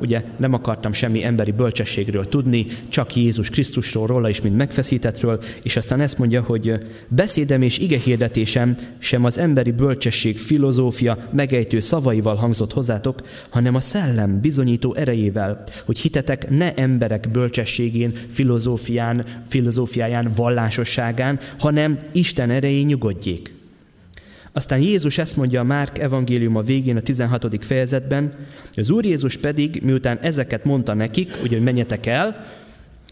[0.00, 5.76] ugye nem akartam semmi emberi bölcsességről tudni, csak Jézus Krisztusról, róla is, mint megfeszítetről, és
[5.76, 6.72] aztán ezt mondja, hogy
[7.08, 14.40] beszédem és igehirdetésem sem az emberi bölcsesség filozófia megejtő szavaival hangzott hozzátok, hanem a szellem
[14.40, 23.54] bizonyító erejével, hogy hitetek ne emberek bölcsességén, filozófián, filozófiáján, vallásosságán, hanem Isten erején nyugodjék.
[24.56, 27.64] Aztán Jézus ezt mondja a Márk evangélium a végén, a 16.
[27.64, 28.32] fejezetben,
[28.72, 32.46] az Úr Jézus pedig, miután ezeket mondta nekik, ugye, hogy menjetek el,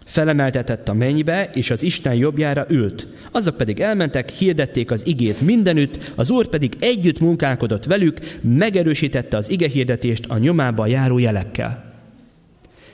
[0.05, 3.09] felemeltetett a mennybe, és az Isten jobbjára ült.
[3.31, 9.51] Azok pedig elmentek, hirdették az igét mindenütt, az Úr pedig együtt munkálkodott velük, megerősítette az
[9.51, 11.93] ige hirdetést a nyomába járó jelekkel.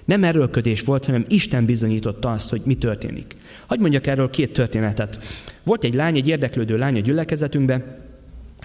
[0.04, 3.36] Nem erőlködés volt, hanem Isten bizonyította azt, hogy mi történik.
[3.66, 5.18] Hagy mondjak erről két történetet.
[5.62, 8.06] Volt egy lány, egy érdeklődő lány a gyülekezetünkben,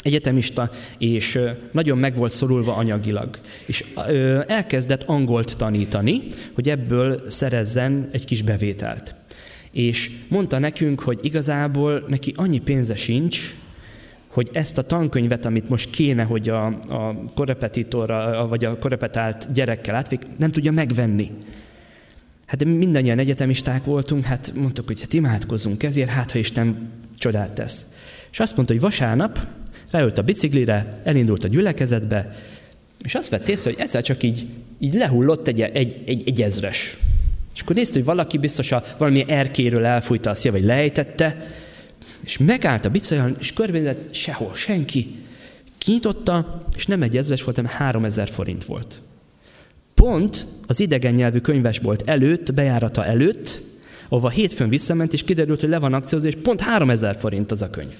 [0.03, 1.39] egyetemista, és
[1.71, 3.39] nagyon meg volt szorulva anyagilag.
[3.65, 3.83] És
[4.47, 6.21] elkezdett angolt tanítani,
[6.53, 9.15] hogy ebből szerezzen egy kis bevételt.
[9.71, 13.53] És mondta nekünk, hogy igazából neki annyi pénze sincs,
[14.27, 19.95] hogy ezt a tankönyvet, amit most kéne, hogy a, a korrepetitorra, vagy a korrepetált gyerekkel
[19.95, 21.31] átvég, nem tudja megvenni.
[22.45, 27.85] Hát mindannyian egyetemisták voltunk, hát mondtuk, hogy hát imádkozzunk ezért, hát ha Isten csodát tesz.
[28.31, 29.39] És azt mondta, hogy vasárnap
[29.93, 32.35] leült a biciklire, elindult a gyülekezetbe,
[33.03, 34.45] és azt vett észre, hogy ezzel csak így,
[34.79, 36.97] így lehullott egy, egy, egy, egy ezres.
[37.55, 41.47] És akkor nézte, hogy valaki biztos a, valami erkéről elfújta a szíve, vagy lejtette,
[42.23, 45.15] és megállt a bicajal, és körbenézett, sehol, senki.
[45.77, 49.01] Kinyitotta, és nem egy ezres volt, hanem három ezer forint volt.
[49.93, 53.61] Pont az idegen nyelvű könyvesbolt előtt, bejárata előtt,
[54.09, 57.69] ahova hétfőn visszament, és kiderült, hogy le van akciózó, és pont 3000 forint az a
[57.69, 57.95] könyv.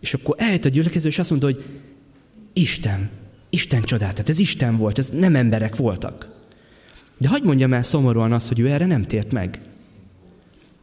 [0.00, 1.64] És akkor eljött a gyülekező, és azt mondta, hogy
[2.52, 3.10] Isten,
[3.50, 6.34] Isten csodát, tehát ez Isten volt, ez nem emberek voltak.
[7.18, 9.60] De hagyd mondjam el szomorúan azt, hogy ő erre nem tért meg.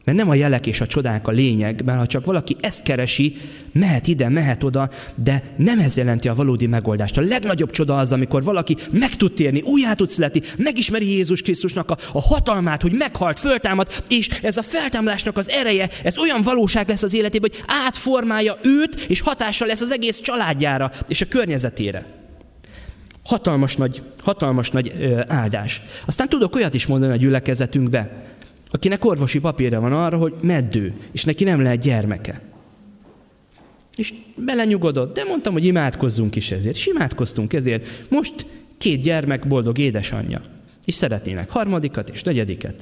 [0.03, 3.35] Mert nem a jelek és a csodák a lényeg, mert ha csak valaki ezt keresi,
[3.71, 7.17] mehet ide, mehet oda, de nem ez jelenti a valódi megoldást.
[7.17, 11.91] A legnagyobb csoda az, amikor valaki meg tud térni, újjá tud születni, megismeri Jézus Krisztusnak
[11.91, 16.89] a, a hatalmát, hogy meghalt, föltámad, és ez a feltámadásnak az ereje, ez olyan valóság
[16.89, 22.05] lesz az életében, hogy átformálja őt, és hatással lesz az egész családjára és a környezetére.
[23.23, 25.81] Hatalmas nagy, hatalmas nagy ö, áldás.
[26.05, 28.32] Aztán tudok olyat is mondani a gyülekezetünkbe,
[28.73, 32.41] akinek orvosi papírja van arra, hogy meddő, és neki nem lehet gyermeke.
[33.95, 36.75] És belenyugodott, de mondtam, hogy imádkozzunk is ezért.
[36.75, 38.05] És imádkoztunk ezért.
[38.09, 38.45] Most
[38.77, 40.41] két gyermek boldog édesanyja.
[40.85, 42.75] És szeretnének harmadikat és negyediket.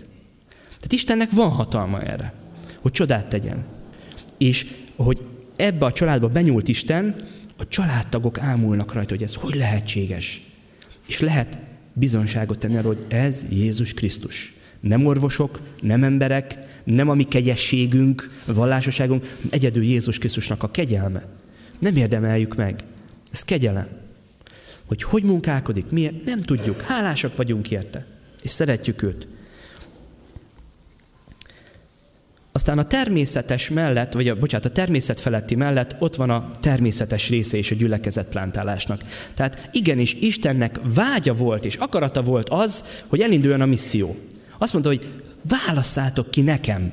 [0.65, 2.33] Tehát Istennek van hatalma erre,
[2.81, 3.65] hogy csodát tegyen.
[4.37, 5.21] És hogy
[5.55, 7.15] ebbe a családba benyúlt Isten,
[7.57, 10.41] a családtagok ámulnak rajta, hogy ez hogy lehetséges.
[11.07, 11.57] És lehet
[11.93, 14.53] bizonságot tenni arra, hogy ez Jézus Krisztus.
[14.81, 21.25] Nem orvosok, nem emberek, nem a mi kegyességünk, vallásoságunk, egyedül Jézus Krisztusnak a kegyelme.
[21.79, 22.79] Nem érdemeljük meg.
[23.31, 23.87] Ez kegyelem.
[24.85, 26.81] Hogy hogy munkálkodik, miért, nem tudjuk.
[26.81, 28.05] Hálásak vagyunk érte.
[28.41, 29.27] És szeretjük őt.
[32.51, 37.29] Aztán a természetes mellett, vagy a, bocsánat, a természet feletti mellett ott van a természetes
[37.29, 39.01] része és a gyülekezet plántálásnak.
[39.33, 44.15] Tehát igenis Istennek vágya volt és akarata volt az, hogy elinduljon a misszió.
[44.61, 45.07] Azt mondta, hogy
[45.49, 46.91] válasszátok ki nekem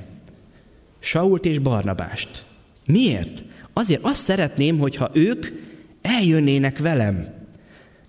[0.98, 2.44] Sault és Barnabást.
[2.86, 3.42] Miért?
[3.72, 5.46] Azért azt szeretném, hogyha ők
[6.02, 7.34] eljönnének velem.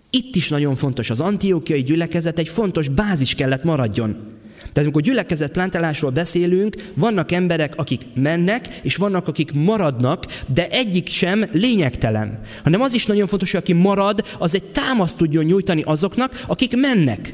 [0.09, 4.11] Itt is nagyon fontos, az antiókiai gyülekezet egy fontos bázis kellett maradjon.
[4.57, 11.07] Tehát amikor gyülekezet plántálásról beszélünk, vannak emberek, akik mennek, és vannak, akik maradnak, de egyik
[11.07, 12.41] sem lényegtelen.
[12.63, 16.75] Hanem az is nagyon fontos, hogy aki marad, az egy támaszt tudjon nyújtani azoknak, akik
[16.75, 17.33] mennek.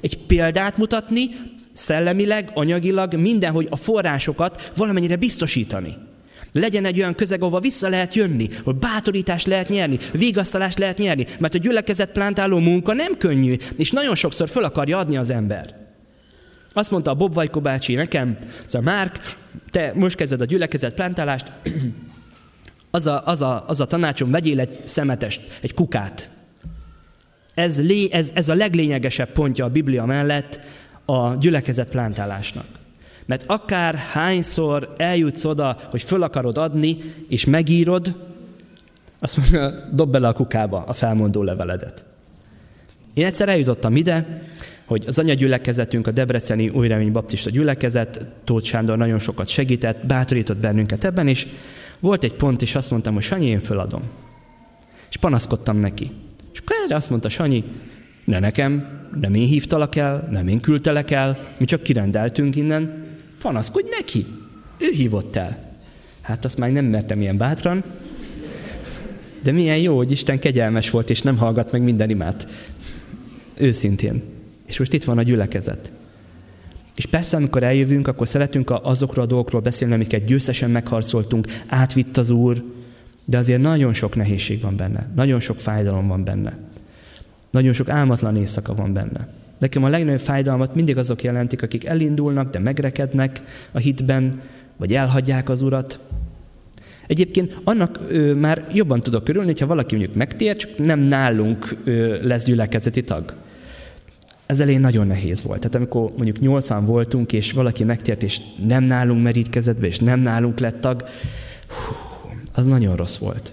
[0.00, 1.28] Egy példát mutatni,
[1.72, 5.94] szellemileg, anyagilag, mindenhogy a forrásokat valamennyire biztosítani.
[6.52, 11.26] Legyen egy olyan közeg, ahova vissza lehet jönni, hogy bátorítást lehet nyerni, vigasztalást lehet nyerni,
[11.38, 15.74] mert a gyülekezet plántáló munka nem könnyű, és nagyon sokszor föl akarja adni az ember.
[16.72, 19.36] Azt mondta a Bob Vajko bácsi nekem, szóval Márk,
[19.70, 21.52] te most kezded a gyülekezet plántálást,
[22.90, 26.30] az a, az, a, az a tanácsom, vegyél egy szemetest, egy kukát.
[27.54, 30.60] Ez, lé, ez, ez a leglényegesebb pontja a Biblia mellett,
[31.04, 32.66] a gyülekezet plántálásnak.
[33.26, 36.96] Mert akár hányszor eljutsz oda, hogy föl akarod adni,
[37.28, 38.14] és megírod,
[39.18, 42.04] azt mondja, dob bele a kukába a felmondó leveledet.
[43.14, 44.42] Én egyszer eljutottam ide,
[44.84, 51.04] hogy az anyagyülekezetünk, a Debreceni Újremény Baptista gyülekezet, Tóth Sándor nagyon sokat segített, bátorított bennünket
[51.04, 51.46] ebben, és
[51.98, 54.02] volt egy pont, és azt mondtam, hogy Sanyi, én föladom.
[55.10, 56.10] És panaszkodtam neki.
[56.52, 57.64] És akkor erre azt mondta Sanyi,
[58.24, 63.04] ne nekem, nem én hívtalak el, nem én küldtelek el, mi csak kirendeltünk innen,
[63.42, 64.26] panaszkodj neki,
[64.78, 65.68] ő hívott el.
[66.20, 67.84] Hát azt már nem mertem ilyen bátran,
[69.42, 72.46] de milyen jó, hogy Isten kegyelmes volt, és nem hallgat meg minden imát.
[73.56, 74.22] Őszintén.
[74.66, 75.92] És most itt van a gyülekezet.
[76.94, 82.30] És persze, amikor eljövünk, akkor szeretünk azokról a dolgokról beszélni, amiket győztesen megharcoltunk, átvitt az
[82.30, 82.62] Úr,
[83.30, 86.58] de azért nagyon sok nehézség van benne, nagyon sok fájdalom van benne.
[87.50, 89.28] Nagyon sok álmatlan éjszaka van benne.
[89.58, 93.40] Nekem a legnagyobb fájdalmat mindig azok jelentik, akik elindulnak, de megrekednek
[93.72, 94.40] a hitben,
[94.76, 95.98] vagy elhagyják az urat.
[97.06, 102.26] Egyébként annak ö, már jobban tudok körülni, hogyha valaki mondjuk megtér, csak nem nálunk ö,
[102.26, 103.34] lesz gyülekezeti tag.
[104.46, 105.60] Ez elején nagyon nehéz volt.
[105.60, 110.20] Tehát amikor mondjuk nyolcan voltunk, és valaki megtért, és nem nálunk merítkezett be, és nem
[110.20, 111.04] nálunk lett tag,
[111.68, 112.09] hú,
[112.52, 113.52] az nagyon rossz volt.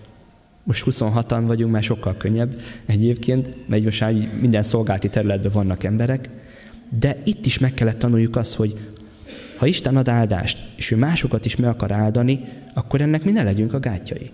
[0.64, 6.30] Most 26-an vagyunk, már sokkal könnyebb egyébként, mert most már minden szolgálti területben vannak emberek,
[7.00, 8.78] de itt is meg kellett tanuljuk azt, hogy
[9.58, 12.40] ha Isten ad áldást, és ő másokat is meg akar áldani,
[12.74, 14.32] akkor ennek mi ne legyünk a gátjai.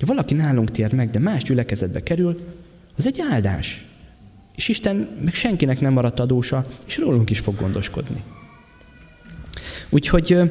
[0.00, 2.40] Ha valaki nálunk tér meg, de más gyülekezetbe kerül,
[2.96, 3.84] az egy áldás.
[4.56, 8.22] És Isten meg senkinek nem maradt adósa, és rólunk is fog gondoskodni.
[9.90, 10.50] Úgyhogy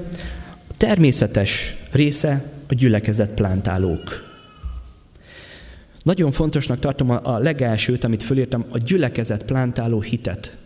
[0.78, 4.32] természetes része a gyülekezet plántálók.
[6.04, 10.58] Nagyon fontosnak tartom a, legelsőt, amit fölírtam, a gyülekezet plántáló hitet.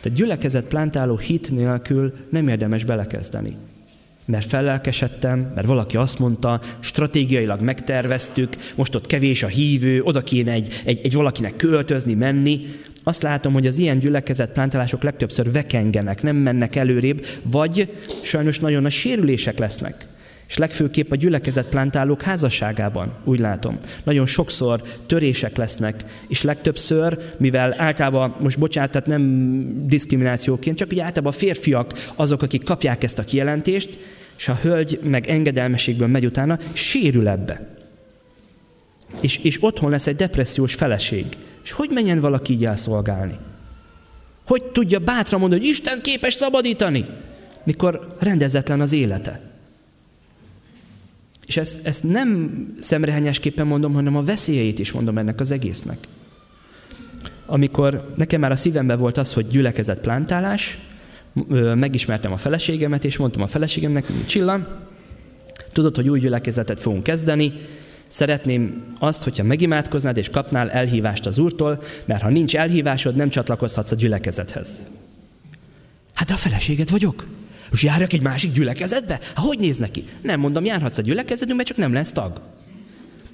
[0.00, 3.56] Tehát gyülekezet plántáló hit nélkül nem érdemes belekezdeni.
[4.24, 10.52] Mert fellelkesedtem, mert valaki azt mondta, stratégiailag megterveztük, most ott kevés a hívő, oda kéne
[10.52, 12.60] egy, egy, egy valakinek költözni, menni.
[13.04, 18.82] azt látom, hogy az ilyen gyülekezet plántálások legtöbbször vekengenek, nem mennek előrébb, vagy sajnos nagyon
[18.82, 20.16] nagy sérülések lesznek.
[20.48, 23.78] És legfőképp a gyülekezet plántálók házasságában, úgy látom.
[24.04, 31.02] Nagyon sokszor törések lesznek, és legtöbbször, mivel általában, most bocsánat, tehát nem diszkriminációként, csak ugye
[31.02, 33.98] általában a férfiak azok, akik kapják ezt a kijelentést,
[34.36, 37.76] és a hölgy meg engedelmeségből megy utána, sérül ebbe.
[39.20, 41.24] És, és otthon lesz egy depressziós feleség.
[41.64, 43.36] És hogy menjen valaki így elszolgálni?
[44.46, 47.06] Hogy tudja bátran mondani, hogy Isten képes szabadítani,
[47.64, 49.47] mikor rendezetlen az élete?
[51.48, 55.98] És ezt, ezt nem szemrehányásképpen mondom, hanem a veszélyeit is mondom ennek az egésznek.
[57.46, 60.78] Amikor nekem már a szívemben volt az, hogy gyülekezett plántálás,
[61.74, 64.86] megismertem a feleségemet, és mondtam a feleségemnek, Csilla,
[65.72, 67.52] tudod, hogy új gyülekezetet fogunk kezdeni,
[68.08, 73.90] Szeretném azt, hogyha megimádkoznád és kapnál elhívást az Úrtól, mert ha nincs elhívásod, nem csatlakozhatsz
[73.90, 74.70] a gyülekezethez.
[76.14, 77.26] Hát a feleséged vagyok.
[77.70, 79.12] Most járjak egy másik gyülekezetbe?
[79.12, 80.04] Hát hogy néz neki?
[80.22, 82.40] Nem mondom, járhatsz a gyülekezetünkbe, csak nem lesz tag.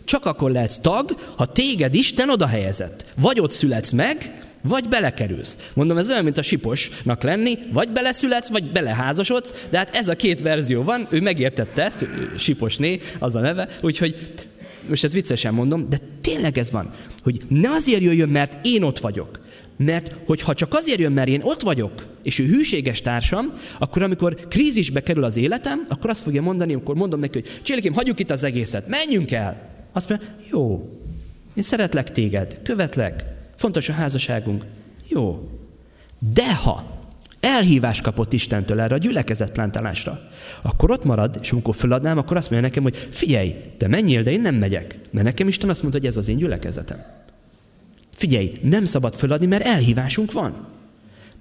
[0.05, 3.05] Csak akkor lehetsz tag, ha téged Isten oda helyezett.
[3.14, 5.70] Vagy ott születsz meg, vagy belekerülsz.
[5.75, 10.16] Mondom, ez olyan, mint a siposnak lenni, vagy beleszületsz, vagy beleházasodsz, de hát ez a
[10.16, 12.07] két verzió van, ő megértette ezt,
[12.38, 14.33] siposné, az a neve, úgyhogy
[14.88, 18.99] most ezt viccesen mondom, de tényleg ez van, hogy ne azért jöjjön, mert én ott
[18.99, 19.40] vagyok,
[19.76, 24.34] mert hogyha csak azért jön, mert én ott vagyok, és ő hűséges társam, akkor amikor
[24.48, 28.30] krízisbe kerül az életem, akkor azt fogja mondani, amikor mondom neki, hogy Csillikém, hagyjuk itt
[28.30, 29.72] az egészet, menjünk el.
[29.92, 30.88] Azt mondja, jó,
[31.54, 33.24] én szeretlek téged, követlek,
[33.56, 34.64] fontos a házasságunk.
[35.08, 35.48] Jó.
[36.32, 36.94] De ha
[37.40, 40.20] elhívást kapott Istentől erre a gyülekezet plántálásra,
[40.62, 44.30] akkor ott marad, és amikor föladnám, akkor azt mondja nekem, hogy figyelj, te menjél, de
[44.30, 44.98] én nem megyek.
[45.10, 47.04] Mert nekem Isten azt mondta, hogy ez az én gyülekezetem.
[48.14, 50.66] Figyelj, nem szabad föladni, mert elhívásunk van.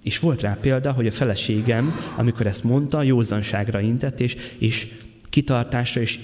[0.03, 4.87] És volt rá példa, hogy a feleségem, amikor ezt mondta, józanságra intett, és, és
[5.29, 6.19] kitartásra, és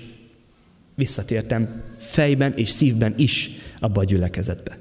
[0.95, 4.77] visszatértem fejben és szívben is abba a gyülekezetbe.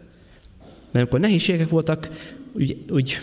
[0.58, 2.08] Mert amikor nehézségek voltak,
[2.52, 3.18] úgy, úgy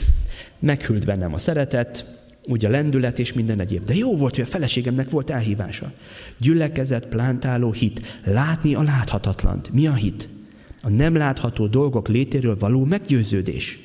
[0.60, 2.05] meghűlt bennem a szeretet,
[2.43, 3.86] úgy a lendület és minden egyéb.
[3.86, 5.91] De jó volt, hogy a feleségemnek volt elhívása.
[6.38, 8.19] Gyülekezet, plántáló hit.
[8.23, 9.71] Látni a láthatatlant.
[9.73, 10.27] Mi a hit?
[10.86, 13.80] A nem látható dolgok létéről való meggyőződés.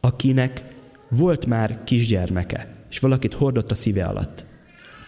[0.00, 0.62] Akinek
[1.08, 4.44] volt már kisgyermeke, és valakit hordott a szíve alatt,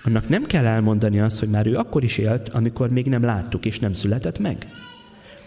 [0.05, 3.65] annak nem kell elmondani azt, hogy már ő akkor is élt, amikor még nem láttuk
[3.65, 4.67] és nem született meg.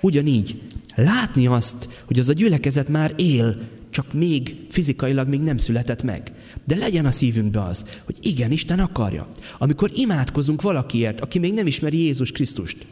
[0.02, 0.62] Ugyanígy
[0.96, 3.58] látni azt, hogy az a gyülekezet már él,
[3.90, 6.32] csak még fizikailag még nem született meg.
[6.66, 9.28] De legyen a szívünkbe az, hogy igen, Isten akarja.
[9.58, 12.86] Amikor imádkozunk valakiért, aki még nem ismeri Jézus Krisztust,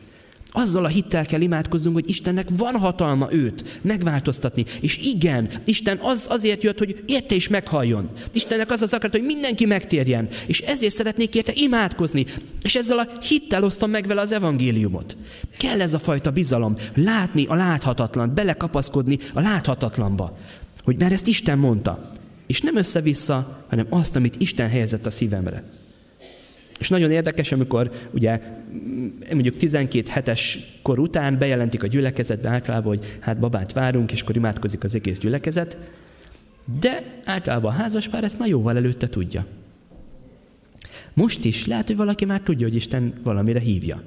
[0.56, 4.66] azzal a hittel kell imádkozzunk, hogy Istennek van hatalma őt megváltoztatni.
[4.82, 8.10] És igen, Isten az, azért jött, hogy érte is meghalljon.
[8.34, 10.28] Istennek az az akarat, hogy mindenki megtérjen.
[10.46, 12.26] És ezért szeretnék érte imádkozni.
[12.62, 15.18] És ezzel a hittel osztom meg vele az evangéliumot.
[15.58, 16.76] Kell ez a fajta bizalom.
[16.96, 20.38] Látni a láthatatlan, belekapaszkodni a láthatatlanba.
[20.84, 22.12] Hogy mert ezt Isten mondta.
[22.48, 25.64] És nem össze-vissza, hanem azt, amit Isten helyezett a szívemre.
[26.80, 28.42] És nagyon érdekes, amikor ugye
[29.34, 34.36] mondjuk 12 hetes kor után bejelentik a gyülekezetbe általában, hogy hát babát várunk, és akkor
[34.36, 35.78] imádkozik az egész gyülekezet,
[36.80, 39.46] de általában a házaspár ezt már jóval előtte tudja.
[41.14, 44.04] Most is lehet, hogy valaki már tudja, hogy Isten valamire hívja.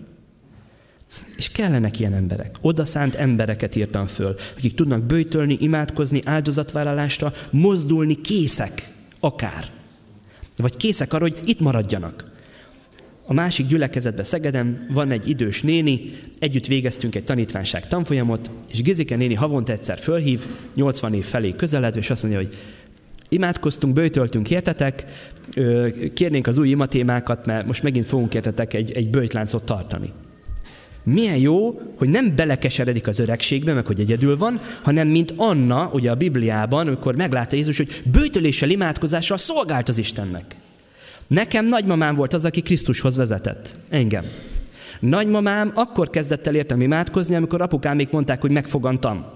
[1.37, 2.57] És kellenek ilyen emberek.
[2.61, 9.71] Oda szánt embereket írtam föl, akik tudnak bőjtölni, imádkozni, áldozatvállalásra, mozdulni, készek akár.
[10.57, 12.31] Vagy készek arra, hogy itt maradjanak.
[13.31, 16.01] A másik gyülekezetben Szegeden van egy idős néni,
[16.39, 22.01] együtt végeztünk egy tanítványság tanfolyamot, és Gizike néni havonta egyszer fölhív, 80 év felé közeledve,
[22.01, 22.57] és azt mondja, hogy
[23.29, 25.05] imádkoztunk, bőjtöltünk, értetek,
[26.15, 30.13] kérnénk az új imatémákat, mert most megint fogunk értetek egy, egy bőjtláncot tartani.
[31.03, 36.11] Milyen jó, hogy nem belekeseredik az öregségbe, meg hogy egyedül van, hanem mint Anna, ugye
[36.11, 40.57] a Bibliában, amikor meglátta Jézus, hogy bőtöléssel, imádkozással szolgált az Istennek.
[41.29, 43.75] Nekem nagymamám volt az, aki Krisztushoz vezetett.
[43.91, 44.25] Engem.
[45.01, 49.27] Nagymamám akkor kezdett el értem imádkozni, amikor apukám még mondták, hogy megfogantam.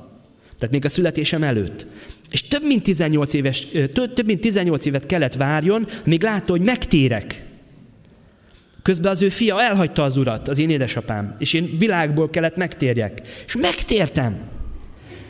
[0.59, 1.87] Tehát még a születésem előtt.
[2.31, 7.45] És több mint 18, éves, több, mint 18 évet kellett várjon, míg látta, hogy megtérek.
[8.83, 13.21] Közben az ő fia elhagyta az urat, az én édesapám, és én világból kellett megtérjek.
[13.47, 14.37] És megtértem.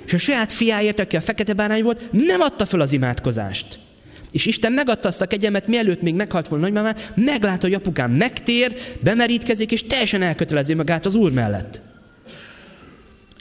[0.07, 3.79] És a saját fiáért, aki a fekete bárány volt, nem adta föl az imádkozást.
[4.33, 8.77] És Isten megadta azt a kegyemet, mielőtt még meghalt volna nagymamá, meglátta, hogy apukám megtér,
[9.01, 11.81] bemerítkezik, és teljesen elkötelezi magát az Úr mellett.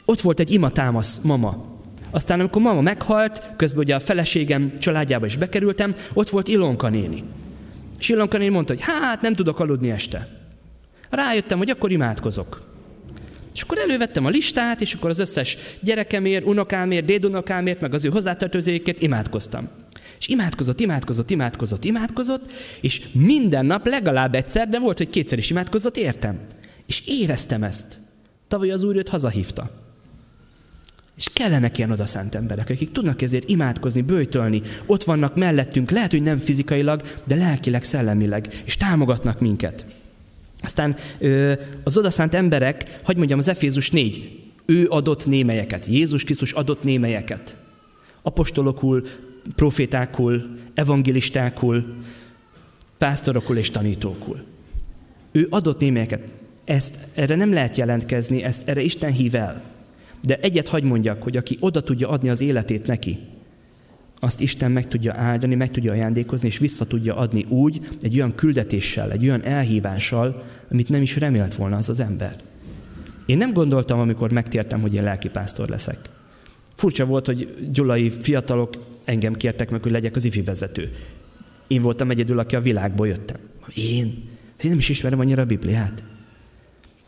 [0.04, 1.72] Ott volt egy ima támasz mama,
[2.14, 7.24] Aztán amikor mama meghalt, közben ugye a feleségem családjába is bekerültem, ott volt Ilonka néni.
[7.98, 10.28] És Ilonka néni mondta, hogy hát nem tudok aludni este.
[11.10, 12.70] Rájöttem, hogy akkor imádkozok.
[13.54, 18.08] És akkor elővettem a listát, és akkor az összes gyerekemért, unokámért, dédunokámért, meg az ő
[18.08, 19.68] hozzátartozóikért imádkoztam.
[20.22, 22.50] És imádkozott, imádkozott, imádkozott, imádkozott,
[22.80, 26.40] és minden nap legalább egyszer, de volt, hogy kétszer is imádkozott, értem.
[26.86, 27.98] És éreztem ezt.
[28.48, 29.70] Tavaly az Úr őt hazahívta.
[31.16, 36.22] És kellenek ilyen odaszánt emberek, akik tudnak ezért imádkozni, bőjtölni, ott vannak mellettünk, lehet, hogy
[36.22, 39.84] nem fizikailag, de lelkileg, szellemileg, és támogatnak minket.
[40.60, 40.96] Aztán
[41.84, 47.56] az odaszánt emberek, hogy mondjam, az Efézus 4, ő adott némelyeket, Jézus Krisztus adott némelyeket.
[48.22, 49.06] Apostolokul,
[49.54, 51.94] profétákul, evangelistákul,
[52.98, 54.42] pásztorokul és tanítókul.
[55.32, 56.32] Ő adott némelyeket.
[56.64, 59.62] Ezt, erre nem lehet jelentkezni, ezt erre Isten hív el.
[60.20, 63.18] De egyet hagy mondjak, hogy aki oda tudja adni az életét neki,
[64.24, 68.34] azt Isten meg tudja áldani, meg tudja ajándékozni, és vissza tudja adni úgy, egy olyan
[68.34, 72.36] küldetéssel, egy olyan elhívással, amit nem is remélt volna az az ember.
[73.26, 75.98] Én nem gondoltam, amikor megtértem, hogy én lelkipásztor leszek.
[76.74, 78.74] Furcsa volt, hogy gyulai fiatalok
[79.04, 80.92] engem kértek meg, hogy legyek az ifi vezető.
[81.66, 83.38] Én voltam egyedül, aki a világból jöttem.
[83.74, 84.06] Én?
[84.62, 86.02] Én nem is ismerem annyira a Bibliát.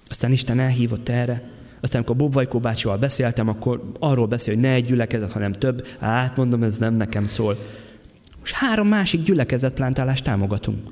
[0.09, 1.53] Aztán Isten elhívott erre,
[1.85, 5.87] aztán, amikor Bob Vajkó bácsival beszéltem, akkor arról beszél, hogy ne egy gyülekezet, hanem több.
[5.99, 7.59] Hát mondom, ez nem nekem szól.
[8.39, 10.89] Most három másik gyülekezetplántálást támogatunk.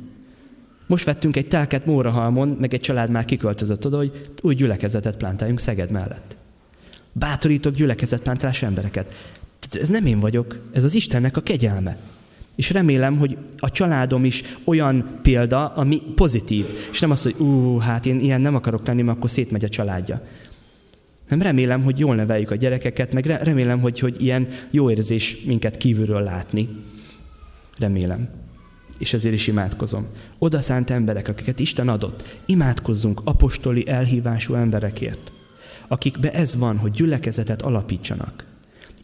[0.87, 5.61] Most vettünk egy telket Mórahalmon, meg egy család már kiköltözött oda, hogy új gyülekezetet plántáljunk
[5.61, 6.37] Szeged mellett.
[7.13, 9.13] Bátorítok gyülekezetplántálás embereket.
[9.71, 11.97] Ez nem én vagyok, ez az Istennek a kegyelme.
[12.57, 16.67] És remélem, hogy a családom is olyan példa, ami pozitív.
[16.93, 19.69] És nem az, hogy ú, hát én ilyen nem akarok lenni, mert akkor szétmegy a
[19.69, 20.23] családja.
[21.29, 25.77] Nem remélem, hogy jól neveljük a gyerekeket, meg remélem, hogy, hogy ilyen jó érzés minket
[25.77, 26.69] kívülről látni.
[27.79, 28.29] Remélem.
[28.99, 30.07] És ezért is imádkozom.
[30.39, 35.33] Oda szánt emberek, akiket Isten adott, imádkozzunk apostoli elhívású emberekért,
[35.89, 38.45] akikbe ez van, hogy gyülekezetet alapítsanak.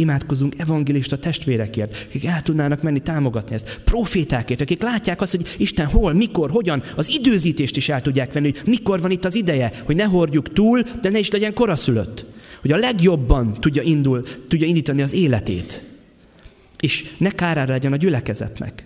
[0.01, 3.81] Imádkozunk evangelista testvérekért, akik el tudnának menni támogatni ezt.
[3.85, 8.53] Profétákért, akik látják azt, hogy Isten hol, mikor, hogyan, az időzítést is el tudják venni,
[8.53, 12.25] hogy mikor van itt az ideje, hogy ne hordjuk túl, de ne is legyen koraszülött.
[12.61, 15.83] Hogy a legjobban tudja, indul, tudja indítani az életét.
[16.81, 18.85] És ne kárára legyen a gyülekezetnek.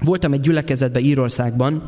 [0.00, 1.82] Voltam egy gyülekezetben Írországban,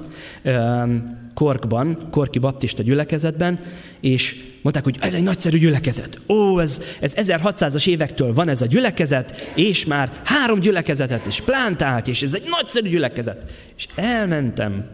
[1.35, 3.61] Korkban, Korki Baptista gyülekezetben,
[4.01, 6.21] és mondták, hogy ez egy nagyszerű gyülekezet.
[6.29, 12.09] Ó, ez, ez 1600-as évektől van ez a gyülekezet, és már három gyülekezetet is plántált,
[12.09, 13.51] és ez egy nagyszerű gyülekezet.
[13.77, 14.85] És elmentem,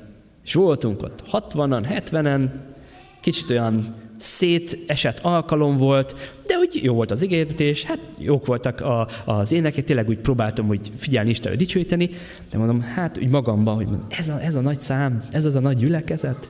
[0.44, 2.48] és voltunk ott 60-an, 70-en,
[3.20, 6.14] kicsit olyan szétesett alkalom volt,
[6.46, 10.66] de úgy jó volt az ígértés, hát jók voltak a, az énekek, tényleg úgy próbáltam,
[10.66, 12.10] hogy figyelni Istenre dicsőíteni,
[12.50, 15.60] de mondom, hát úgy magamban, hogy ez a, ez a nagy szám, ez az a
[15.60, 16.48] nagy gyülekezet,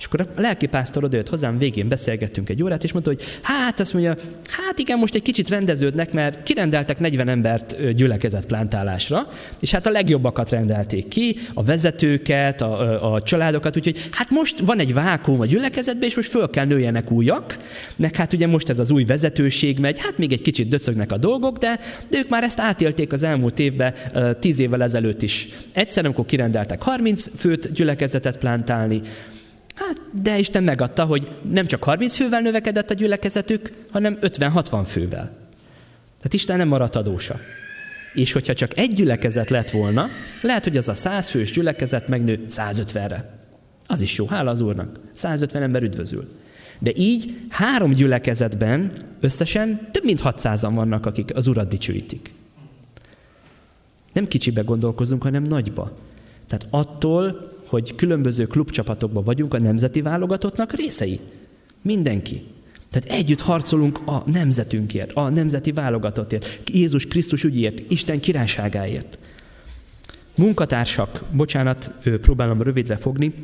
[0.00, 3.92] és akkor a lelkipásztor odajött hozzám, végén beszélgettünk egy órát, és mondta, hogy hát azt
[3.92, 4.16] mondja,
[4.50, 9.90] hát igen, most egy kicsit rendeződnek, mert kirendeltek 40 embert gyülekezet plántálásra, és hát a
[9.90, 15.46] legjobbakat rendelték ki, a vezetőket, a, a, családokat, úgyhogy hát most van egy vákum a
[15.46, 17.58] gyülekezetben, és most föl kell nőjenek újak,
[17.96, 21.16] meg hát ugye most ez az új vezetőség megy, hát még egy kicsit döcögnek a
[21.16, 21.80] dolgok, de,
[22.10, 23.94] de ők már ezt átélték az elmúlt évben,
[24.40, 25.48] 10 évvel ezelőtt is.
[25.72, 29.00] Egyszer, amikor kirendeltek 30 főt gyülekezetet plántálni,
[29.80, 35.38] Hát, de Isten megadta, hogy nem csak 30 fővel növekedett a gyülekezetük, hanem 50-60 fővel.
[36.16, 37.36] Tehát Isten nem maradt adósa.
[38.14, 40.08] És hogyha csak egy gyülekezet lett volna,
[40.42, 43.38] lehet, hogy az a 100 fős gyülekezet megnő 150-re.
[43.86, 45.00] Az is jó, hála az Úrnak.
[45.12, 46.28] 150 ember üdvözül.
[46.78, 52.32] De így három gyülekezetben összesen több mint 600-an vannak, akik az Urat dicsőítik.
[54.12, 55.98] Nem kicsibe gondolkozunk, hanem nagyba.
[56.48, 61.20] Tehát attól, hogy különböző klubcsapatokban vagyunk, a nemzeti válogatottnak részei.
[61.82, 62.42] Mindenki.
[62.90, 69.18] Tehát együtt harcolunk a nemzetünkért, a nemzeti válogatottért, Jézus Krisztus ügyért, Isten királyságáért.
[70.36, 71.90] Munkatársak, bocsánat,
[72.20, 73.34] próbálom rövidre fogni,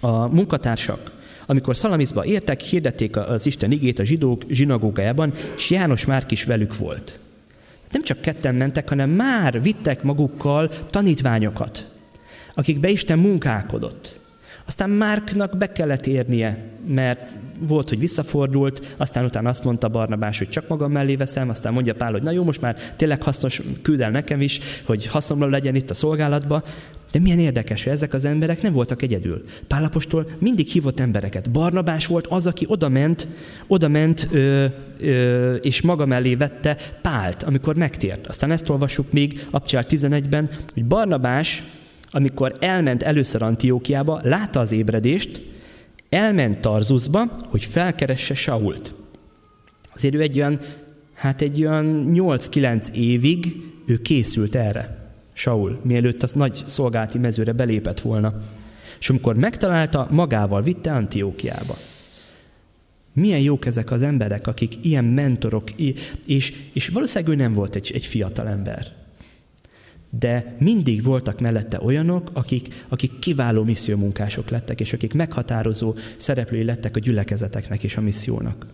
[0.00, 1.12] a munkatársak,
[1.46, 6.76] amikor Szalamiszba értek, hirdették az Isten igét a zsidók zsinagógájában, és János már is velük
[6.76, 7.18] volt.
[7.90, 11.95] Nem csak ketten mentek, hanem már vittek magukkal tanítványokat
[12.56, 14.20] akikbe Isten munkálkodott.
[14.66, 20.48] Aztán Márknak be kellett érnie, mert volt, hogy visszafordult, aztán utána azt mondta Barnabás, hogy
[20.48, 24.00] csak magam mellé veszem, aztán mondja Pál, hogy na jó, most már tényleg hasznos, küld
[24.00, 26.62] el nekem is, hogy hasznomra legyen itt a szolgálatba.
[27.12, 29.44] De milyen érdekes, hogy ezek az emberek nem voltak egyedül.
[29.66, 31.50] Pálapostól mindig hívott embereket.
[31.50, 33.28] Barnabás volt az, aki odament,
[33.66, 34.64] odament ö,
[35.00, 38.26] ö, és maga mellé vette Pált, amikor megtért.
[38.26, 41.62] Aztán ezt olvassuk még Abcsár 11-ben, hogy Barnabás,
[42.16, 45.40] amikor elment először Antiókiába, látta az ébredést,
[46.08, 48.94] elment Tarzuszba, hogy felkeresse Sault.
[49.94, 50.60] Azért ő egy olyan,
[51.14, 53.46] hát egy olyan 8-9 évig
[53.86, 55.10] ő készült erre.
[55.32, 58.40] Saul, mielőtt az nagy szolgálti mezőre belépett volna.
[59.00, 61.76] És amikor megtalálta, magával vitte Antiókiába.
[63.12, 65.70] Milyen jók ezek az emberek, akik ilyen mentorok,
[66.26, 69.05] és, és valószínűleg ő nem volt egy, egy fiatal ember.
[70.18, 76.96] De mindig voltak mellette olyanok, akik, akik kiváló missziómunkások lettek, és akik meghatározó szereplői lettek
[76.96, 78.66] a gyülekezeteknek és a missziónak.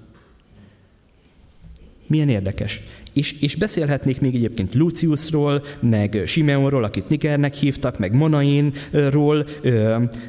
[2.06, 2.80] Milyen érdekes.
[3.12, 9.46] És, és beszélhetnék még egyébként Luciusról, meg Simeonról, akit Nigernek hívtak, meg Monainról,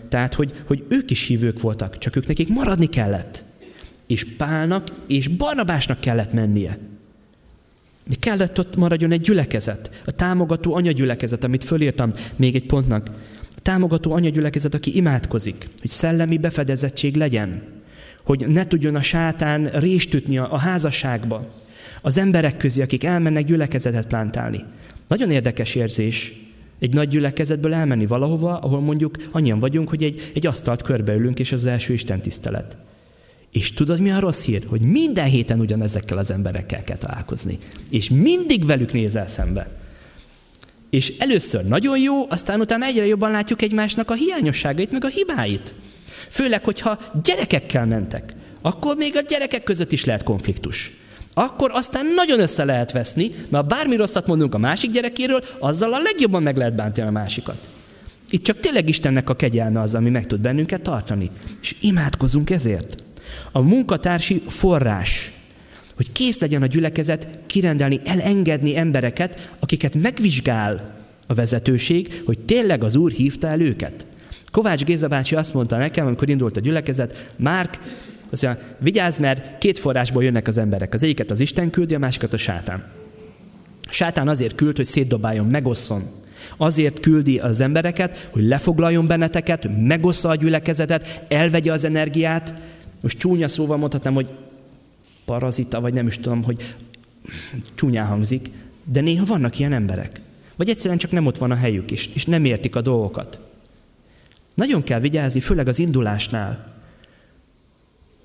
[0.09, 3.43] tehát hogy, hogy ők is hívők voltak, csak ők nekik maradni kellett.
[4.07, 6.77] És Pálnak és Barnabásnak kellett mennie.
[8.07, 13.09] De kellett ott maradjon egy gyülekezet, a támogató anyagyülekezet, amit fölírtam még egy pontnak.
[13.55, 17.61] A támogató anyagyülekezet, aki imádkozik, hogy szellemi befedezettség legyen,
[18.23, 21.53] hogy ne tudjon a sátán rést ütni a házasságba,
[22.01, 24.63] az emberek közé, akik elmennek gyülekezetet plántálni.
[25.07, 26.33] Nagyon érdekes érzés
[26.79, 31.51] egy nagy gyülekezetből elmenni valahova, ahol mondjuk annyian vagyunk, hogy egy, egy asztalt körbeülünk, és
[31.51, 32.77] az első Isten tisztelet.
[33.53, 34.65] És tudod, mi a rossz hír?
[34.67, 37.59] Hogy minden héten ugyanezekkel az emberekkel kell találkozni.
[37.89, 39.69] És mindig velük nézel szembe.
[40.89, 45.73] És először nagyon jó, aztán utána egyre jobban látjuk egymásnak a hiányosságait, meg a hibáit.
[46.29, 50.91] Főleg, hogyha gyerekekkel mentek, akkor még a gyerekek között is lehet konfliktus
[51.33, 55.93] akkor aztán nagyon össze lehet veszni, mert ha bármi rosszat mondunk a másik gyerekéről, azzal
[55.93, 57.69] a legjobban meg lehet bántani a másikat.
[58.29, 61.31] Itt csak tényleg Istennek a kegyelme az, ami meg tud bennünket tartani.
[61.61, 63.02] És imádkozunk ezért.
[63.51, 65.31] A munkatársi forrás,
[65.95, 70.95] hogy kész legyen a gyülekezet kirendelni, elengedni embereket, akiket megvizsgál
[71.27, 74.05] a vezetőség, hogy tényleg az Úr hívta el őket.
[74.51, 77.79] Kovács Géza bácsi azt mondta nekem, amikor indult a gyülekezet, Márk,
[78.29, 80.93] azt mondja, vigyázz, mert két forrásból jönnek az emberek.
[80.93, 82.83] Az egyiket az Isten küldi, a másikat a sátán.
[83.87, 86.01] A sátán azért küld, hogy szétdobáljon, megosszon.
[86.57, 92.53] Azért küldi az embereket, hogy lefoglaljon benneteket, megossza a gyülekezetet, elvegye az energiát.
[93.03, 94.29] Most csúnya szóval mondhatnám, hogy
[95.25, 96.75] parazita, vagy nem is tudom, hogy
[97.75, 98.49] csúnyán hangzik,
[98.83, 100.21] de néha vannak ilyen emberek.
[100.55, 103.39] Vagy egyszerűen csak nem ott van a helyük is, és nem értik a dolgokat.
[104.55, 106.73] Nagyon kell vigyázni, főleg az indulásnál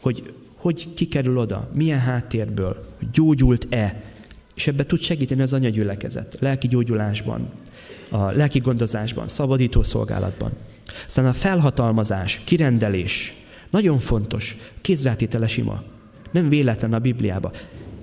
[0.01, 4.03] hogy hogy kikerül oda, milyen háttérből, gyógyult-e,
[4.55, 7.49] és ebbe tud segíteni az anyagyülekezet, lelki gyógyulásban,
[8.09, 10.53] a lelki gondozásban, szabadító szolgálatban.
[11.07, 13.35] Aztán a felhatalmazás, kirendelés,
[13.71, 15.83] nagyon fontos, kézrátételes ima.
[16.31, 17.53] Nem véletlen a Bibliába.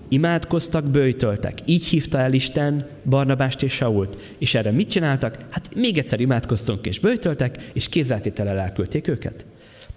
[0.07, 1.57] Imádkoztak, bőjtöltek.
[1.65, 4.17] Így hívta el Isten Barnabást és Sault.
[4.37, 5.37] És erre mit csináltak?
[5.49, 9.45] Hát még egyszer imádkoztunk és bőjtöltek, és kézrátétellel elküldték őket.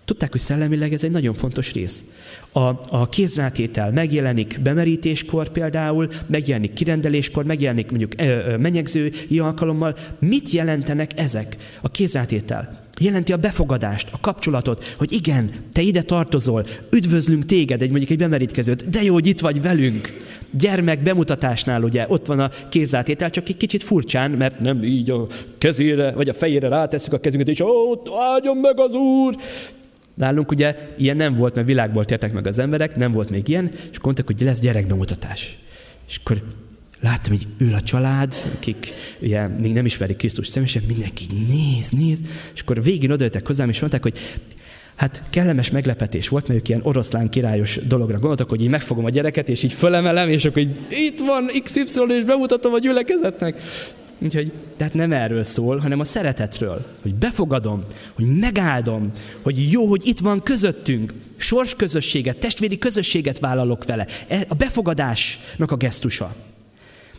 [0.08, 2.04] Tudták, hogy szellemileg ez egy nagyon fontos rész.
[2.52, 9.96] A, a kézrátétel megjelenik bemerítéskor például, megjelenik kirendeléskor, megjelenik mondjuk ö, ö, menyegzői alkalommal.
[10.18, 11.56] Mit jelentenek ezek?
[11.80, 17.90] A kézrátétel jelenti a befogadást, a kapcsolatot, hogy igen, te ide tartozol, üdvözlünk téged, egy
[17.90, 20.26] mondjuk egy bemerítkezőt, de jó, hogy itt vagy velünk.
[20.50, 25.26] Gyermek bemutatásnál ugye ott van a kézzátétel, csak egy kicsit furcsán, mert nem így a
[25.58, 28.02] kezére, vagy a fejére rátesszük a kezünket, és ó,
[28.32, 29.34] áldjon meg az Úr!
[30.18, 33.70] Nálunk ugye ilyen nem volt, mert világból tértek meg az emberek, nem volt még ilyen,
[33.90, 35.58] és mondták, hogy lesz gyerekbemutatás.
[36.08, 36.42] És akkor
[37.00, 42.20] láttam, hogy ül a család, akik ugye még nem ismerik Krisztus személyesen, mindenki néz, néz,
[42.54, 44.18] és akkor végén odajöttek hozzám, és mondták, hogy
[44.98, 49.10] Hát kellemes meglepetés volt, mert ők ilyen oroszlán királyos dologra gondoltak, hogy így megfogom a
[49.10, 53.62] gyereket, és így fölemelem, és akkor így, itt van XY, és bemutatom a gyülekezetnek.
[54.18, 59.12] Úgyhogy, tehát nem erről szól, hanem a szeretetről, hogy befogadom, hogy megáldom,
[59.42, 64.06] hogy jó, hogy itt van közöttünk, sors közösséget, testvéri közösséget vállalok vele.
[64.28, 66.34] E, a befogadásnak a gesztusa.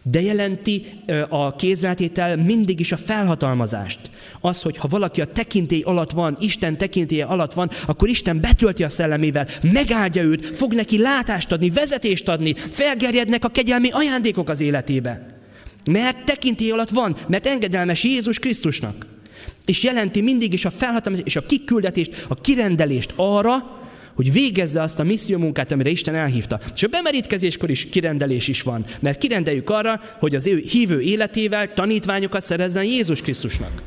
[0.03, 0.85] De jelenti
[1.29, 3.99] a kézrátétel mindig is a felhatalmazást.
[4.41, 8.83] Az, hogy ha valaki a tekintély alatt van, Isten tekintélye alatt van, akkor Isten betölti
[8.83, 14.61] a szellemével, megáldja őt, fog neki látást adni, vezetést adni, felgerjednek a kegyelmi ajándékok az
[14.61, 15.38] életébe.
[15.91, 19.05] Mert tekintély alatt van, mert engedelmes Jézus Krisztusnak.
[19.65, 23.79] És jelenti mindig is a felhatalmazást és a kiküldetést, a kirendelést arra,
[24.15, 25.05] hogy végezze azt a
[25.37, 26.59] munkát, amire Isten elhívta.
[26.75, 31.73] És a bemerítkezéskor is kirendelés is van, mert kirendeljük arra, hogy az ő hívő életével
[31.73, 33.81] tanítványokat szerezzen Jézus Krisztusnak.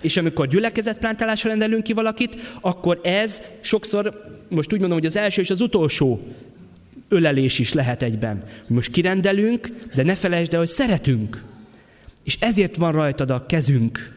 [0.00, 5.40] és amikor gyülekezetplántálásra rendelünk ki valakit, akkor ez sokszor, most úgy mondom, hogy az első
[5.40, 6.20] és az utolsó
[7.08, 8.44] ölelés is lehet egyben.
[8.66, 11.42] Most kirendelünk, de ne felejtsd el, hogy szeretünk.
[12.24, 14.14] És ezért van rajtad a kezünk.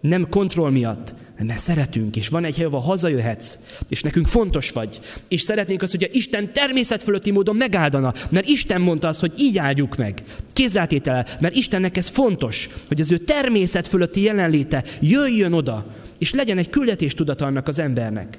[0.00, 1.14] Nem kontroll miatt,
[1.46, 3.56] mert szeretünk, és van egy hely, ahol hazajöhetsz,
[3.88, 5.00] és nekünk fontos vagy.
[5.28, 9.32] És szeretnénk azt, hogy a Isten természet fölötti módon megáldana, mert Isten mondta azt, hogy
[9.36, 10.22] így áldjuk meg.
[10.52, 15.86] Kézrátétele, mert Istennek ez fontos, hogy az ő természet fölötti jelenléte jöjjön oda,
[16.18, 18.38] és legyen egy küldetés tudat annak az embernek.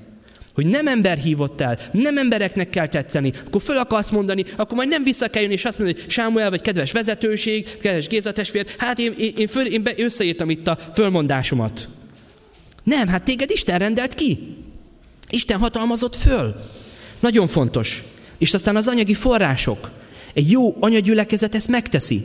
[0.54, 4.90] Hogy nem ember hívott el, nem embereknek kell tetszeni, akkor föl akarsz mondani, akkor majd
[4.90, 8.66] nem vissza kell jönni, és azt mondani, hogy Sámuel vagy kedves vezetőség, kedves Géza testvér,
[8.78, 11.88] hát én, én, én, föl, én be, összeírtam itt a fölmondásomat.
[12.84, 14.40] Nem, hát téged Isten rendelt ki.
[15.30, 16.56] Isten hatalmazott föl.
[17.20, 18.04] Nagyon fontos.
[18.38, 19.90] És aztán az anyagi források.
[20.34, 22.24] Egy jó anyagyülekezet ezt megteszi.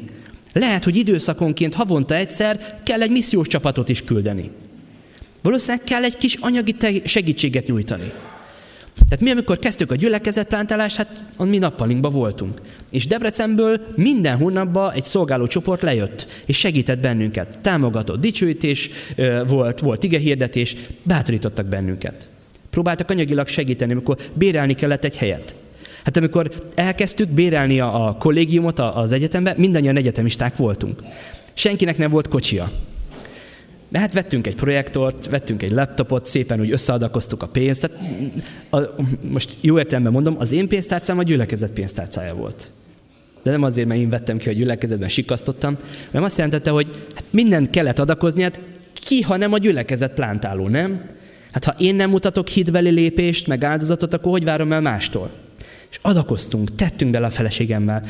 [0.52, 4.50] Lehet, hogy időszakonként havonta egyszer kell egy missziós csapatot is küldeni.
[5.46, 6.74] Valószínűleg kell egy kis anyagi
[7.04, 8.12] segítséget nyújtani.
[9.08, 12.60] Tehát mi, amikor kezdtük a gyülekezetplántálást, hát mi nappalinkban voltunk.
[12.90, 17.58] És Debrecenből minden hónapban egy szolgáló csoport lejött, és segített bennünket.
[17.62, 18.90] Támogatott dicsőítés
[19.46, 22.28] volt, volt igehirdetés, bátorítottak bennünket.
[22.70, 25.54] Próbáltak anyagilag segíteni, amikor bérelni kellett egy helyet.
[26.04, 31.00] Hát amikor elkezdtük bérelni a, a kollégiumot az egyetembe, mindannyian egyetemisták voltunk.
[31.54, 32.70] Senkinek nem volt kocsia.
[33.88, 37.80] De hát vettünk egy projektort, vettünk egy laptopot, szépen úgy összeadakoztuk a pénzt.
[37.80, 37.96] Tehát
[38.70, 42.70] a, most jó értelemben mondom, az én pénztárcám a gyülekezet pénztárcája volt.
[43.42, 45.76] De nem azért, mert én vettem ki, hogy gyülekezetben sikasztottam,
[46.06, 48.60] hanem azt jelentette, hogy hát mindent kellett adakozni, hát
[48.92, 51.04] ki, ha nem a gyülekezet plántáló, nem?
[51.52, 55.30] Hát ha én nem mutatok hitbeli lépést, meg áldozatot, akkor hogy várom el mástól?
[55.90, 58.02] És adakoztunk, tettünk bele a feleségemmel.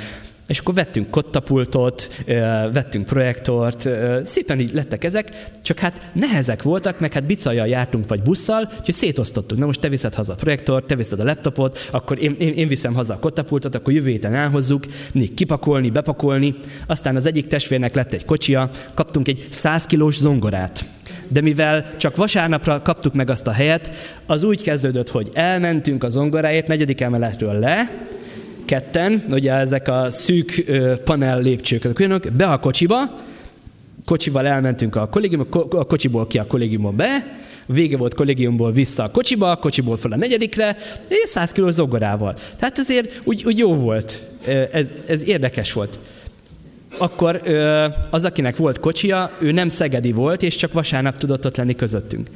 [0.47, 2.25] És akkor vettünk kottapultot,
[2.73, 3.89] vettünk projektort,
[4.25, 8.95] szépen így lettek ezek, csak hát nehezek voltak, meg hát bicajjal jártunk, vagy busszal, úgyhogy
[8.95, 9.59] szétosztottuk.
[9.59, 12.69] Na most te viszed haza a projektort, te viszed a laptopot, akkor én, én, én
[12.69, 16.55] viszem haza a kottapultot, akkor jövő héten elhozzuk, mindig kipakolni, bepakolni.
[16.87, 20.85] Aztán az egyik testvérnek lett egy kocsia, kaptunk egy 100 kilós zongorát.
[21.29, 23.91] De mivel csak vasárnapra kaptuk meg azt a helyet,
[24.27, 28.07] az úgy kezdődött, hogy elmentünk a zongoráért negyedik emeletről le,
[28.67, 30.65] ketten, ugye ezek a szűk
[31.05, 33.21] panel lépcsők, olyanok, be a kocsiba,
[34.05, 37.37] kocsival elmentünk a kollégiumba, a kocsiból ki a kollégiumba be,
[37.67, 40.77] vége volt kollégiumból vissza a kocsiba, a kocsiból fel a negyedikre,
[41.09, 42.37] és 100 kiló zongorával.
[42.59, 44.23] Tehát azért úgy, úgy jó volt,
[44.73, 45.99] ez, ez érdekes volt.
[46.99, 47.41] Akkor
[48.11, 52.29] az, akinek volt kocsia, ő nem szegedi volt, és csak vasárnap tudott ott lenni közöttünk.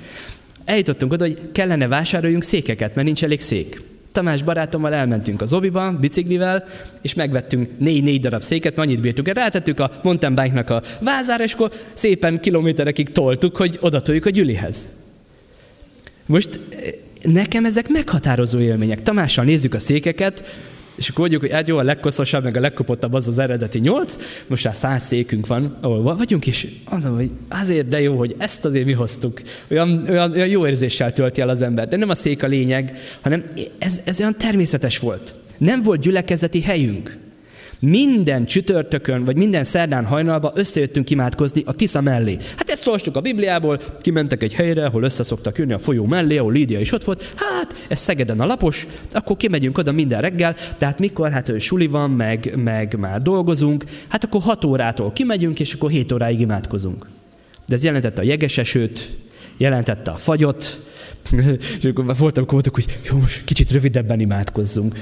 [0.64, 3.82] Eljutottunk oda, hogy kellene vásároljunk székeket, mert nincs elég szék.
[4.12, 6.68] Tamás barátommal elmentünk az obiba biciklivel,
[7.02, 9.28] és megvettünk négy-négy darab széket, mert annyit bírtunk.
[9.28, 14.86] Rátettük a mountain bike-nak a vázára, és akkor szépen kilométerekig toltuk, hogy odatoljuk a gyülihez.
[16.26, 16.92] Most eh,
[17.22, 19.02] nekem ezek meghatározó élmények.
[19.02, 20.56] Tamással nézzük a székeket,
[21.00, 24.16] és akkor mondjuk, hogy hát jó, a legkoszosabb, meg a legkopottabb az az eredeti nyolc,
[24.46, 28.64] most már száz székünk van, ahol vagyunk, és mondom, hogy azért de jó, hogy ezt
[28.64, 29.42] azért mi hoztuk.
[29.70, 31.88] Olyan, olyan, olyan jó érzéssel tölti el az ember.
[31.88, 33.44] De nem a szék a lényeg, hanem
[33.78, 35.34] ez, ez olyan természetes volt.
[35.58, 37.18] Nem volt gyülekezeti helyünk.
[37.80, 42.38] Minden csütörtökön, vagy minden szerdán hajnalba összejöttünk imádkozni a Tisza mellé.
[42.56, 46.52] Hát ezt olvastuk a Bibliából, kimentek egy helyre, ahol összeszoktak jönni a folyó mellé, ahol
[46.52, 47.32] Lídia is ott volt.
[47.36, 52.10] Hát, ez Szegeden a lapos, akkor kimegyünk oda minden reggel, tehát mikor, hát suli van,
[52.10, 57.06] meg, meg már dolgozunk, hát akkor 6 órától kimegyünk, és akkor 7 óráig imádkozunk.
[57.66, 59.10] De ez jelentette a jegesesőt,
[59.56, 60.80] jelentette a fagyot,
[61.78, 64.94] és akkor voltam, akkor voltak, hogy jó, most kicsit rövidebben imádkozzunk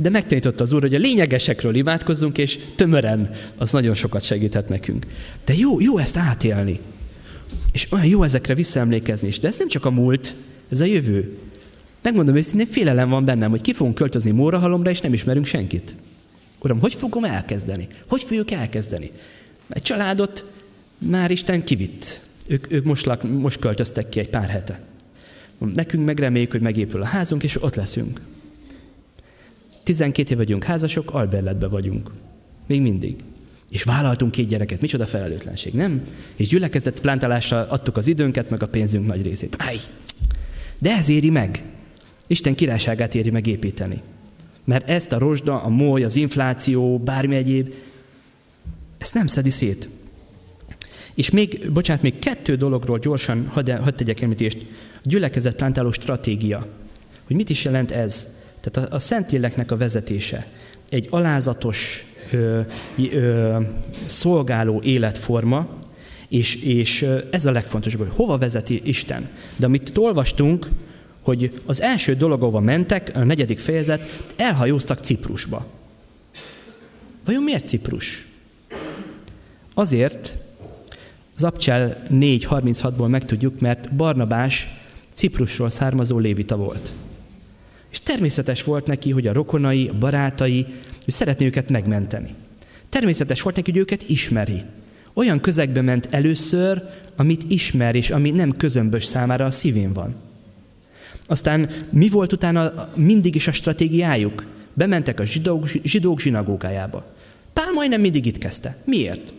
[0.00, 5.06] de megtanította az Úr, hogy a lényegesekről imádkozzunk, és tömören az nagyon sokat segíthet nekünk.
[5.44, 6.80] De jó, jó ezt átélni.
[7.72, 9.38] És olyan jó ezekre visszaemlékezni is.
[9.38, 10.34] De ez nem csak a múlt,
[10.70, 11.38] ez a jövő.
[12.02, 15.94] Megmondom őszintén, félelem van bennem, hogy ki fogunk költözni Mórahalomra, és nem ismerünk senkit.
[16.58, 17.86] Uram, hogy fogom elkezdeni?
[18.08, 19.10] Hogy fogjuk elkezdeni?
[19.68, 20.44] Egy családot
[20.98, 22.20] már Isten kivitt.
[22.46, 24.80] Ők, ők most, lak, most költöztek ki egy pár hete.
[25.74, 28.20] Nekünk megreméljük, hogy megépül a házunk, és ott leszünk.
[29.90, 32.10] 12 év vagyunk házasok, alberletbe vagyunk.
[32.66, 33.16] Még mindig.
[33.70, 34.80] És vállaltunk két gyereket.
[34.80, 36.02] Micsoda felelőtlenség, nem?
[36.36, 39.56] És gyülekezett plántálásra adtuk az időnket, meg a pénzünk nagy részét.
[39.58, 39.76] Áj!
[40.78, 41.62] De ez éri meg.
[42.26, 44.00] Isten királyságát éri meg építeni.
[44.64, 47.74] Mert ezt a rozsda, a moly, az infláció, bármi egyéb,
[48.98, 49.88] ezt nem szedi szét.
[51.14, 54.58] És még, bocsánat, még kettő dologról gyorsan hadd, hadd tegyek említést.
[54.94, 56.66] A gyülekezet plántáló stratégia.
[57.26, 58.39] Hogy mit is jelent ez?
[58.60, 60.46] Tehát a, a Szentléleknek a vezetése
[60.90, 62.60] egy alázatos, ö,
[63.12, 63.60] ö,
[64.06, 65.78] szolgáló életforma,
[66.28, 69.28] És, és ez a legfontosabb, hogy hova vezeti Isten.
[69.56, 70.68] De amit itt olvastunk,
[71.22, 75.66] hogy az első dolog, ahova mentek, a negyedik fejezet, elhajóztak Ciprusba.
[77.24, 78.26] Vajon miért Ciprus?
[79.74, 80.36] Azért,
[81.36, 84.66] az Abcsel 4.36-ból megtudjuk, mert Barnabás
[85.12, 86.92] Ciprusról származó lévita volt.
[87.90, 90.66] És természetes volt neki, hogy a rokonai, barátai,
[91.04, 92.34] hogy szeretné őket megmenteni.
[92.88, 94.62] Természetes volt neki, hogy őket ismeri.
[95.14, 96.82] Olyan közegbe ment először,
[97.16, 100.14] amit ismer, és ami nem közömbös számára a szívén van.
[101.26, 104.44] Aztán mi volt utána mindig is a stratégiájuk?
[104.72, 107.06] Bementek a zsidók, zsidók zsinagógájába.
[107.52, 108.76] Pál majdnem mindig itt kezdte.
[108.84, 109.32] Miért?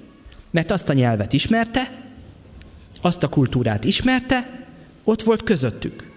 [0.52, 1.91] Mert azt a nyelvet ismerte,
[3.02, 4.66] azt a kultúrát ismerte,
[5.04, 6.11] ott volt közöttük.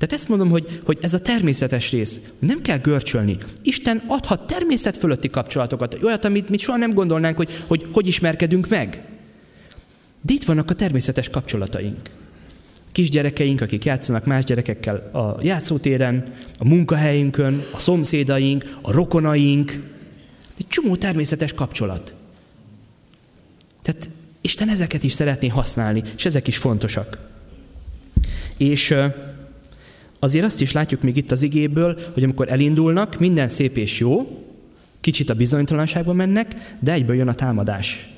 [0.00, 2.32] Tehát ezt mondom, hogy, hogy ez a természetes rész.
[2.38, 3.38] Nem kell görcsölni.
[3.62, 8.68] Isten adhat természet fölötti kapcsolatokat, olyat, amit mi soha nem gondolnánk, hogy, hogy hogy ismerkedünk
[8.68, 9.04] meg.
[10.22, 12.10] De itt vannak a természetes kapcsolataink.
[12.92, 19.70] Kisgyerekeink, akik játszanak más gyerekekkel a játszótéren, a munkahelyünkön, a szomszédaink, a rokonaink.
[20.58, 22.14] Egy csomó természetes kapcsolat.
[23.82, 24.08] Tehát
[24.40, 27.18] Isten ezeket is szeretné használni, és ezek is fontosak.
[28.56, 28.94] És
[30.20, 34.44] azért azt is látjuk még itt az igéből, hogy amikor elindulnak, minden szép és jó,
[35.00, 38.08] kicsit a bizonytalanságba mennek, de egyből jön a támadás.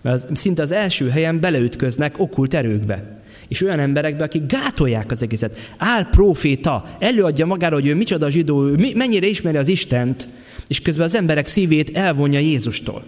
[0.00, 3.22] Mert az, szinte az első helyen beleütköznek okkult erőkbe.
[3.48, 5.74] És olyan emberekbe, akik gátolják az egészet.
[5.76, 10.28] Áll proféta, előadja magára, hogy ő micsoda zsidó, ő mennyire ismeri az Istent,
[10.66, 13.04] és közben az emberek szívét elvonja Jézustól.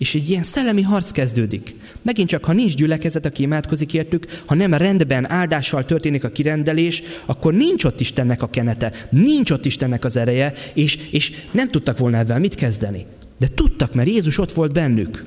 [0.00, 1.74] És egy ilyen szellemi harc kezdődik.
[2.02, 7.02] Megint csak, ha nincs gyülekezet, aki imádkozik értük, ha nem rendben, áldással történik a kirendelés,
[7.26, 11.98] akkor nincs ott Istennek a kenete, nincs ott Istennek az ereje, és, és nem tudtak
[11.98, 13.06] volna ebben mit kezdeni.
[13.38, 15.24] De tudtak, mert Jézus ott volt bennük.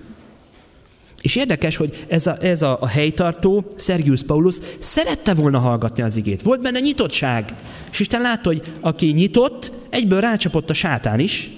[1.21, 6.17] És érdekes, hogy ez a, ez a, a helytartó, Sergius Paulus, szerette volna hallgatni az
[6.17, 6.41] igét.
[6.41, 7.53] Volt benne nyitottság.
[7.91, 11.49] És Isten látta, hogy aki nyitott, egyből rácsapott a sátán is,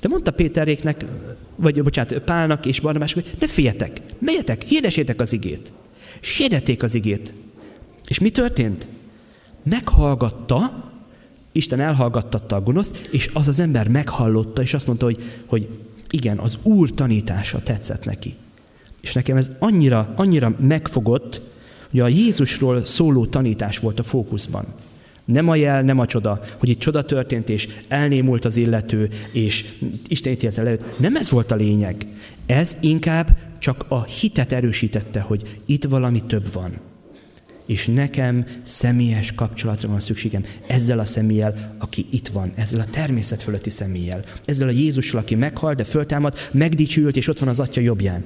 [0.00, 1.04] de mondta Péteréknek,
[1.58, 5.72] vagy bocsánat, Pálnak és Barnabásnak, hogy ne féljetek, menjetek, hirdesétek az igét.
[6.20, 7.34] És hirdették az igét.
[8.08, 8.86] És mi történt?
[9.62, 10.90] Meghallgatta,
[11.52, 15.68] Isten elhallgattatta a gonoszt, és az az ember meghallotta, és azt mondta, hogy, hogy
[16.10, 18.34] igen, az Úr tanítása tetszett neki.
[19.00, 21.40] És nekem ez annyira, annyira megfogott,
[21.90, 24.64] hogy a Jézusról szóló tanítás volt a fókuszban.
[25.32, 29.64] Nem a jel, nem a csoda, hogy itt csoda történt, és elnémult az illető, és
[30.06, 32.06] Isten ítélte le Nem ez volt a lényeg.
[32.46, 36.72] Ez inkább csak a hitet erősítette, hogy itt valami több van.
[37.66, 43.42] És nekem személyes kapcsolatra van szükségem ezzel a személlyel, aki itt van, ezzel a természet
[43.42, 47.80] fölötti személlyel, ezzel a Jézussal, aki meghalt, de föltámad, megdicsült, és ott van az atya
[47.80, 48.24] jobbján.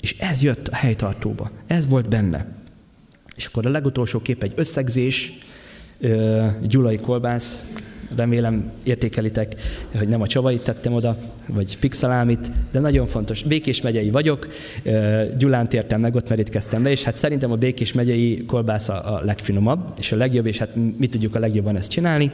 [0.00, 1.50] És ez jött a helytartóba.
[1.66, 2.64] Ez volt benne.
[3.36, 5.38] És akkor a legutolsó kép egy összegzés,
[6.62, 7.70] gyulai kolbász,
[8.16, 9.54] remélem értékelitek,
[9.94, 13.42] hogy nem a csavait tettem oda, vagy pixelámit, de nagyon fontos.
[13.42, 14.48] Békés megyei vagyok,
[15.38, 19.92] Gyulán tértem meg, ott merítkeztem be, és hát szerintem a Békés megyei kolbász a, legfinomabb,
[19.98, 22.30] és a legjobb, és hát mi tudjuk a legjobban ezt csinálni.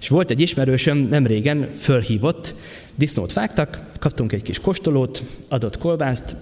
[0.00, 2.54] És volt egy ismerősöm, nem régen fölhívott,
[2.94, 6.36] disznót vágtak, kaptunk egy kis kostolót, adott kolbászt,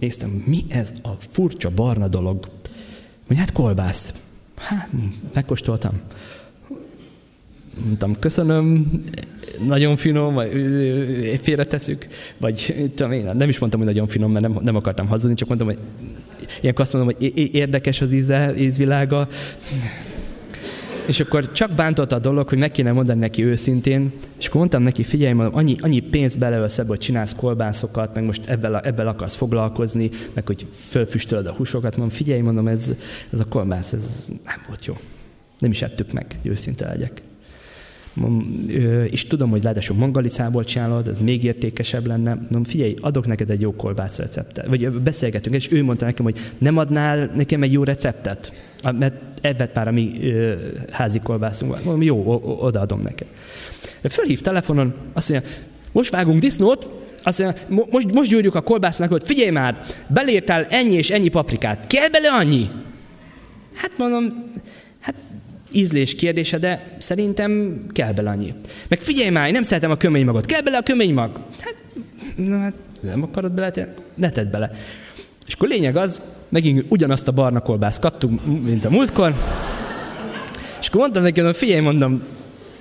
[0.00, 2.48] néztem, mi ez a furcsa barna dolog.
[3.30, 4.14] Mondja, hát kolbász.
[4.56, 4.88] Hát,
[5.34, 6.00] megkóstoltam.
[7.84, 8.90] Mondtam, köszönöm,
[9.66, 10.50] nagyon finom, vagy
[11.42, 12.06] félreteszük,
[12.38, 15.48] vagy tudom én, nem is mondtam, hogy nagyon finom, mert nem, nem akartam hazudni, csak
[15.48, 15.78] mondtam, hogy
[16.60, 19.28] ilyenkor azt mondom, hogy érdekes az íze, ízvilága,
[21.10, 24.82] és akkor csak bántott a dolog, hogy meg kéne mondani neki őszintén, és akkor mondtam
[24.82, 29.06] neki, figyelj, mondom, annyi, annyi pénzt beleölsz ebbe, hogy csinálsz kolbászokat, meg most ebből, ebből
[29.06, 32.92] akarsz foglalkozni, meg hogy fölfüstölöd a húsokat, mondom, figyelj, mondom, ez,
[33.32, 34.96] ez a kolbász, ez nem volt jó.
[35.58, 37.22] Nem is ettük meg, hogy őszinte legyek.
[39.10, 42.34] És tudom, hogy ráadásul mangalicából csinálod, ez még értékesebb lenne.
[42.34, 44.66] Mondom, figyelj, adok neked egy jó kolbász receptet.
[44.66, 48.52] Vagy beszélgetünk, és ő mondta nekem, hogy nem adnál nekem egy jó receptet,
[48.82, 50.12] mert evett már a mi
[50.90, 51.84] házi kolbászunk.
[51.84, 53.26] Mondom, jó, odaadom neked.
[54.02, 55.48] Fölhív telefonon, azt mondja,
[55.92, 56.88] most vágunk disznót,
[57.22, 61.86] azt mondja, most, most gyúrjuk a kolbásznak, hogy figyelj már, belírtál ennyi és ennyi paprikát,
[61.86, 62.68] kell bele annyi?
[63.74, 64.50] Hát mondom,
[65.00, 65.14] hát
[65.72, 68.54] ízlés kérdése, de szerintem kell bele annyi.
[68.88, 71.40] Meg figyelj már, én nem szeretem a kömény magot, kell bele a kömény mag?
[71.60, 71.74] Hát,
[72.36, 74.70] na, hát nem akarod bele, ne tedd bele.
[75.50, 79.34] És akkor lényeg az, megint ugyanazt a barna kolbászt kaptunk, mint a múltkor,
[80.80, 82.22] és akkor mondtam neki, hogy figyelj, mondom,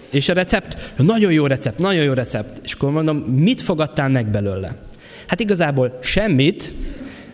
[0.10, 2.60] és a recept, nagyon jó recept, nagyon jó recept.
[2.64, 4.76] És akkor mondom, mit fogadtál meg belőle?
[5.28, 6.74] Hát igazából semmit,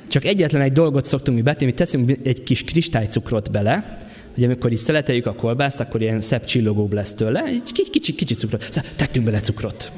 [0.08, 3.98] csak egyetlen egy dolgot szoktunk mi betenni, mi teszünk egy kis kristálycukrot bele,
[4.34, 8.34] hogy amikor is szeleteljük a kolbászt, akkor ilyen szebb csillogóbb lesz tőle, egy kicsi, kicsi
[8.34, 8.62] cukrot.
[8.72, 9.92] Szóval tettünk bele cukrot.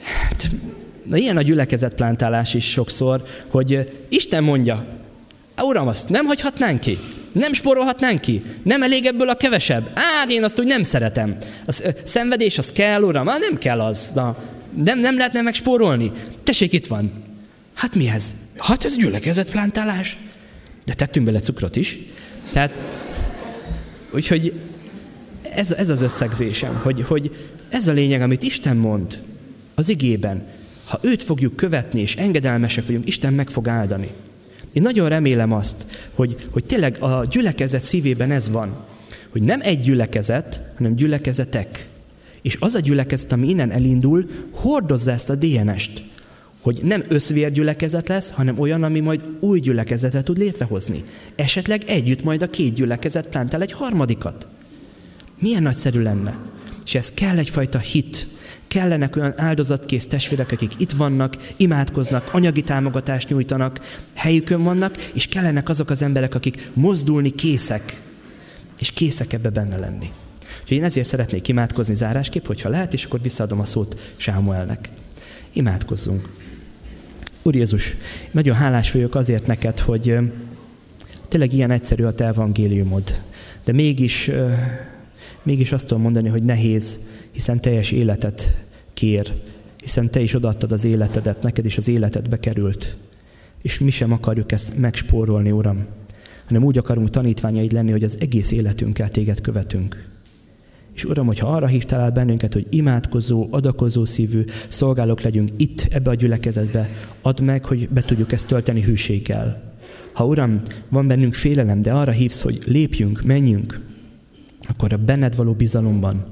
[0.00, 0.50] Hát,
[1.06, 4.86] na ilyen a gyülekezetplántálás is sokszor, hogy Isten mondja,
[5.62, 6.98] Uram, azt nem hagyhatnánk ki?
[7.32, 8.42] Nem spórolhatnánk ki?
[8.62, 9.90] Nem elég ebből a kevesebb?
[9.94, 11.36] Á, én azt úgy nem szeretem.
[11.66, 13.28] Ö, szenvedés, az kell, Uram?
[13.28, 14.10] Á, nem kell az.
[14.14, 14.36] Na,
[14.84, 16.12] nem, nem lehetne megspórolni?
[16.44, 17.12] Tessék, itt van.
[17.74, 18.32] Hát mi ez?
[18.58, 20.16] Hát ez gyülekezetplántálás.
[20.84, 21.98] De tettünk bele cukrot is.
[22.52, 22.78] Tehát,
[24.14, 24.52] úgyhogy
[25.42, 27.36] ez, ez az összegzésem, hogy, hogy
[27.68, 29.18] ez a lényeg, amit Isten mond
[29.74, 30.46] az igében.
[30.86, 34.10] Ha őt fogjuk követni, és engedelmesek vagyunk, Isten meg fog áldani.
[34.72, 35.84] Én nagyon remélem azt,
[36.14, 38.76] hogy, hogy tényleg a gyülekezet szívében ez van,
[39.28, 41.88] hogy nem egy gyülekezet, hanem gyülekezetek.
[42.42, 46.02] És az a gyülekezet, ami innen elindul, hordozza ezt a DNS-t,
[46.60, 51.04] hogy nem összvérgyülekezet lesz, hanem olyan, ami majd új gyülekezetet tud létrehozni.
[51.34, 54.46] Esetleg együtt majd a két gyülekezet plántál egy harmadikat.
[55.38, 56.38] Milyen nagyszerű lenne.
[56.84, 58.26] És ez kell egyfajta hit,
[58.68, 65.68] kellenek olyan áldozatkész testvérek, akik itt vannak, imádkoznak, anyagi támogatást nyújtanak, helyükön vannak, és kellenek
[65.68, 68.00] azok az emberek, akik mozdulni készek,
[68.78, 70.10] és készek ebbe benne lenni.
[70.62, 74.88] Úgyhogy én ezért szeretnék imádkozni zárásképp, hogyha lehet, és akkor visszaadom a szót Sámuelnek.
[75.52, 76.28] Imádkozzunk.
[77.42, 77.96] Úr Jézus,
[78.30, 80.18] nagyon hálás vagyok azért neked, hogy
[81.28, 83.20] tényleg ilyen egyszerű a te evangéliumod,
[83.64, 84.30] de mégis,
[85.42, 88.64] mégis azt tudom mondani, hogy nehéz, hiszen teljes életet
[88.94, 89.32] kér,
[89.80, 92.96] hiszen te is odaadtad az életedet, neked is az életedbe került.
[93.62, 95.86] És mi sem akarjuk ezt megspórolni, Uram,
[96.46, 100.08] hanem úgy akarunk tanítványaid lenni, hogy az egész életünkkel téged követünk.
[100.94, 106.10] És Uram, hogyha arra hívtál el bennünket, hogy imádkozó, adakozó szívű szolgálók legyünk itt, ebbe
[106.10, 106.88] a gyülekezetbe,
[107.22, 109.74] add meg, hogy be tudjuk ezt tölteni hűséggel.
[110.12, 113.80] Ha Uram, van bennünk félelem, de arra hívsz, hogy lépjünk, menjünk,
[114.68, 116.24] akkor a benned való bizalomban,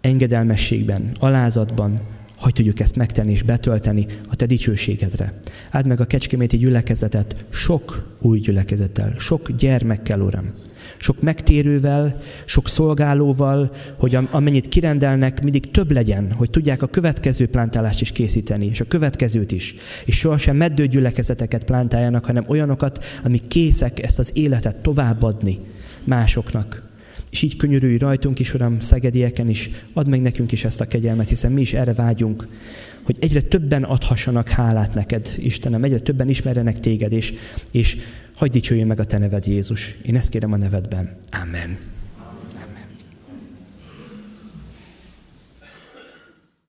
[0.00, 2.00] engedelmességben, alázatban,
[2.36, 5.32] hogy tudjuk ezt megtenni és betölteni a te dicsőségedre.
[5.70, 10.52] Áld meg a kecskeméti gyülekezetet sok új gyülekezettel, sok gyermekkel, Uram.
[10.98, 18.00] Sok megtérővel, sok szolgálóval, hogy amennyit kirendelnek, mindig több legyen, hogy tudják a következő plántálást
[18.00, 19.74] is készíteni, és a következőt is.
[20.04, 25.58] És sohasem meddő gyülekezeteket plántáljanak, hanem olyanokat, amik készek ezt az életet továbbadni
[26.04, 26.87] másoknak.
[27.30, 31.28] És így könyörülj rajtunk is, Uram, szegedieken is, add meg nekünk is ezt a kegyelmet,
[31.28, 32.48] hiszen mi is erre vágyunk,
[33.02, 37.32] hogy egyre többen adhassanak hálát neked, Istenem, egyre többen ismerjenek téged, és,
[37.70, 37.96] és
[38.34, 39.94] hagyd dicsőjön meg a te neved, Jézus.
[40.06, 41.16] Én ezt kérem a nevedben.
[41.42, 41.78] Amen.